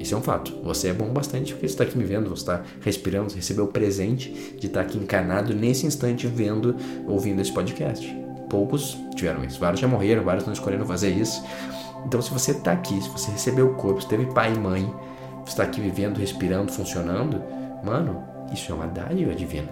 Isso 0.01 0.15
é 0.15 0.19
um 0.19 0.23
fato. 0.23 0.59
Você 0.63 0.89
é 0.89 0.93
bom 0.95 1.13
bastante 1.13 1.53
porque 1.53 1.69
você 1.69 1.75
está 1.75 1.85
aqui 1.85 1.97
me 1.97 2.05
vendo, 2.05 2.31
você 2.31 2.43
está 2.43 2.63
respirando, 2.81 3.31
você 3.31 3.37
recebeu 3.37 3.65
o 3.65 3.69
presente 3.69 4.57
de 4.59 4.67
estar 4.67 4.81
aqui 4.81 4.97
encanado 4.97 5.55
nesse 5.55 5.87
instante 5.87 6.27
vendo, 6.27 6.75
ouvindo 7.07 7.41
esse 7.43 7.53
podcast. 7.53 8.09
Poucos 8.49 8.97
tiveram 9.15 9.45
isso. 9.45 9.61
Vários 9.61 9.81
já 9.81 9.87
morreram, 9.87 10.25
vários 10.25 10.47
não 10.47 10.55
escolheram 10.55 10.87
fazer 10.87 11.11
isso. 11.11 11.43
Então, 12.05 12.21
se 12.21 12.31
você 12.31 12.53
está 12.53 12.73
aqui, 12.73 13.01
se 13.01 13.09
você 13.09 13.31
recebeu 13.31 13.69
o 13.69 13.75
corpo, 13.75 14.01
se 14.01 14.09
teve 14.09 14.27
pai 14.27 14.55
e 14.55 14.59
mãe, 14.59 14.95
está 15.47 15.63
aqui 15.63 15.81
vivendo, 15.81 16.19
respirando, 16.19 16.73
funcionando, 16.73 17.43
mano, 17.85 18.23
isso 18.53 18.73
é 18.73 18.75
uma 18.75 18.87
dádiva 18.87 19.35
divina. 19.35 19.69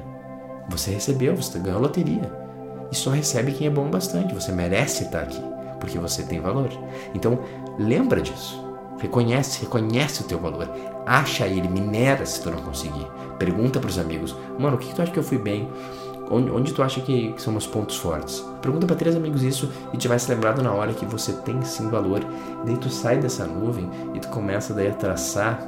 Você 0.69 0.91
recebeu, 0.91 1.35
você 1.35 1.59
ganhou 1.59 1.81
loteria. 1.81 2.31
E 2.91 2.97
só 2.97 3.11
recebe 3.11 3.53
quem 3.53 3.67
é 3.67 3.71
bom 3.71 3.91
bastante. 3.91 4.35
Você 4.35 4.53
merece 4.53 5.05
estar 5.05 5.23
aqui, 5.23 5.43
porque 5.81 5.99
você 5.99 6.23
tem 6.23 6.41
valor. 6.41 6.69
Então, 7.15 7.39
lembra 7.79 8.21
disso. 8.21 8.65
Reconhece, 8.99 9.63
reconhece 9.63 10.23
o 10.23 10.25
teu 10.25 10.39
valor. 10.39 10.69
Acha 11.07 11.47
ele, 11.47 11.69
minera 11.69 12.27
se 12.27 12.43
tu 12.43 12.51
não 12.51 12.63
conseguir. 12.63 13.07
Pergunta 13.39 13.79
para 13.79 13.89
os 13.89 13.99
amigos: 13.99 14.35
Mano, 14.59 14.77
o 14.77 14.79
que 14.79 14.95
tu 14.95 15.01
acha 15.01 15.13
que 15.13 15.19
eu 15.19 15.23
fui 15.23 15.39
bem? 15.39 15.69
Onde, 16.31 16.51
onde 16.51 16.73
tu 16.75 16.83
acha 16.83 17.01
que, 17.01 17.33
que 17.33 17.41
são 17.41 17.53
meus 17.53 17.67
pontos 17.67 17.97
fortes? 17.97 18.45
Pergunta 18.61 18.87
para 18.87 18.97
três 18.97 19.17
amigos 19.17 19.43
isso 19.43 19.71
e 19.93 19.97
te 19.97 20.09
vai 20.09 20.19
se 20.19 20.31
lembrado 20.31 20.63
na 20.63 20.73
hora 20.73 20.93
que 20.93 21.07
você 21.07 21.33
tem 21.33 21.63
sim 21.63 21.89
valor. 21.89 22.21
Daí 22.65 22.77
tu 22.77 22.91
sai 22.91 23.19
dessa 23.19 23.47
nuvem 23.47 23.89
e 24.15 24.21
tu 24.21 24.29
começa 24.29 24.75
daí 24.75 24.89
a 24.89 24.95
traçar 24.95 25.61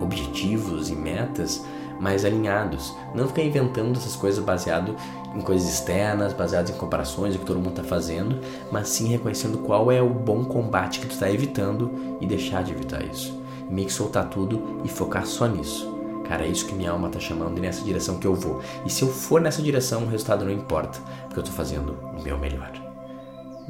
objetivos 0.00 0.90
e 0.90 0.94
metas 0.94 1.64
mais 2.00 2.24
alinhados. 2.24 2.94
Não 3.14 3.28
ficar 3.28 3.42
inventando 3.42 3.96
essas 3.96 4.16
coisas 4.16 4.44
baseado 4.44 4.96
em 5.34 5.40
coisas 5.40 5.68
externas, 5.68 6.32
baseadas 6.32 6.70
em 6.70 6.74
comparações, 6.74 7.34
o 7.34 7.38
que 7.38 7.44
todo 7.44 7.56
mundo 7.56 7.70
está 7.70 7.84
fazendo, 7.84 8.38
mas 8.70 8.88
sim 8.88 9.08
reconhecendo 9.08 9.58
qual 9.58 9.90
é 9.90 10.02
o 10.02 10.08
bom 10.08 10.44
combate 10.44 11.00
que 11.00 11.06
tu 11.06 11.12
está 11.12 11.30
evitando 11.30 12.18
e 12.20 12.26
deixar 12.26 12.62
de 12.64 12.72
evitar 12.72 13.04
isso. 13.04 13.40
Meio 13.70 13.86
que 13.86 13.92
soltar 13.92 14.28
tudo 14.28 14.80
e 14.84 14.88
focar 14.88 15.24
só 15.24 15.46
nisso. 15.46 15.91
Cara, 16.32 16.46
é 16.46 16.48
isso 16.48 16.64
que 16.64 16.74
minha 16.74 16.90
alma 16.90 17.08
está 17.08 17.20
chamando 17.20 17.58
e 17.58 17.60
nessa 17.60 17.84
direção 17.84 18.18
que 18.18 18.26
eu 18.26 18.34
vou. 18.34 18.62
E 18.86 18.90
se 18.90 19.02
eu 19.02 19.08
for 19.08 19.38
nessa 19.38 19.60
direção, 19.60 20.04
o 20.04 20.08
resultado 20.08 20.46
não 20.46 20.50
importa, 20.50 20.98
porque 21.24 21.38
eu 21.38 21.42
estou 21.42 21.54
fazendo 21.54 21.92
o 21.92 22.22
meu 22.22 22.38
melhor. 22.38 22.72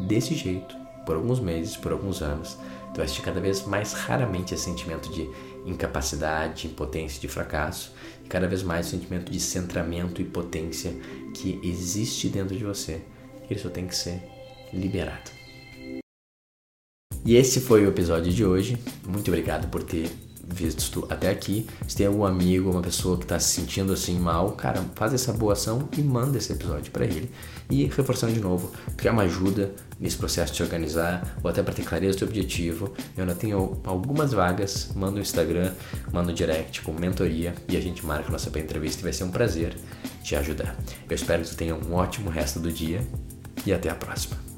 Desse 0.07 0.33
jeito, 0.37 0.77
por 1.05 1.17
alguns 1.17 1.41
meses, 1.41 1.77
por 1.77 1.91
alguns 1.91 2.23
anos, 2.23 2.57
tu 2.95 2.99
vai 2.99 3.09
sentir 3.09 3.23
cada 3.23 3.41
vez 3.41 3.67
mais 3.67 3.95
raramente 3.95 4.55
esse 4.55 4.63
sentimento 4.63 5.11
de 5.11 5.29
incapacidade, 5.67 6.69
impotência, 6.69 7.21
de 7.21 7.27
fracasso, 7.27 7.93
e 8.25 8.29
cada 8.29 8.47
vez 8.47 8.63
mais 8.63 8.87
o 8.87 8.91
sentimento 8.91 9.33
de 9.33 9.41
centramento 9.41 10.23
e 10.23 10.25
potência 10.25 10.95
que 11.35 11.59
existe 11.65 12.29
dentro 12.29 12.57
de 12.57 12.63
você. 12.63 13.03
Ele 13.51 13.59
só 13.59 13.71
tem 13.71 13.89
que 13.89 13.97
ser 13.97 14.23
liberado. 14.73 15.33
E 17.25 17.35
esse 17.35 17.61
foi 17.61 17.85
o 17.85 17.89
episódio 17.89 18.33
de 18.33 18.45
hoje. 18.45 18.79
Muito 19.05 19.27
obrigado 19.33 19.69
por 19.69 19.83
ter 19.83 20.09
visto 20.53 21.07
até 21.09 21.31
aqui. 21.31 21.67
Se 21.89 21.97
tem 21.97 22.07
algum 22.07 22.25
amigo, 22.25 22.71
uma 22.71 22.83
pessoa 22.83 23.17
que 23.17 23.25
está 23.25 23.39
se 23.39 23.61
sentindo 23.61 23.93
assim 23.93 24.19
mal, 24.19 24.53
cara, 24.53 24.85
faz 24.95 25.15
essa 25.15 25.33
boa 25.33 25.55
ação 25.55 25.89
e 25.97 26.03
manda 26.03 26.39
esse 26.39 26.53
episódio 26.53 26.93
para 26.93 27.05
ele. 27.05 27.31
E 27.71 27.85
reforçando 27.87 28.33
de 28.33 28.41
novo, 28.41 28.71
quer 28.97 29.11
uma 29.11 29.23
ajuda 29.23 29.73
nesse 29.99 30.17
processo 30.17 30.53
de 30.53 30.57
se 30.59 30.63
organizar, 30.63 31.37
ou 31.43 31.51
até 31.51 31.63
para 31.63 31.73
ter 31.73 31.85
clareza 31.85 32.15
do 32.15 32.19
teu 32.19 32.29
objetivo, 32.29 32.93
eu 33.17 33.23
ainda 33.23 33.35
tenho 33.35 33.81
algumas 33.85 34.33
vagas, 34.33 34.91
manda 34.95 35.13
no 35.13 35.21
Instagram, 35.21 35.73
manda 36.13 36.31
no 36.31 36.35
direct 36.35 36.83
com 36.83 36.93
mentoria 36.93 37.55
e 37.69 37.77
a 37.77 37.81
gente 37.81 38.05
marca 38.05 38.31
nossa 38.31 38.51
entrevista 38.59 39.01
e 39.01 39.05
vai 39.05 39.13
ser 39.13 39.25
um 39.25 39.31
prazer 39.31 39.77
te 40.23 40.37
ajudar. 40.37 40.77
Eu 41.09 41.15
espero 41.15 41.43
que 41.43 41.51
tu 41.51 41.57
tenha 41.57 41.75
um 41.75 41.95
ótimo 41.95 42.31
resto 42.31 42.59
do 42.59 42.71
dia 42.71 43.07
e 43.65 43.73
até 43.73 43.89
a 43.89 43.95
próxima. 43.95 44.52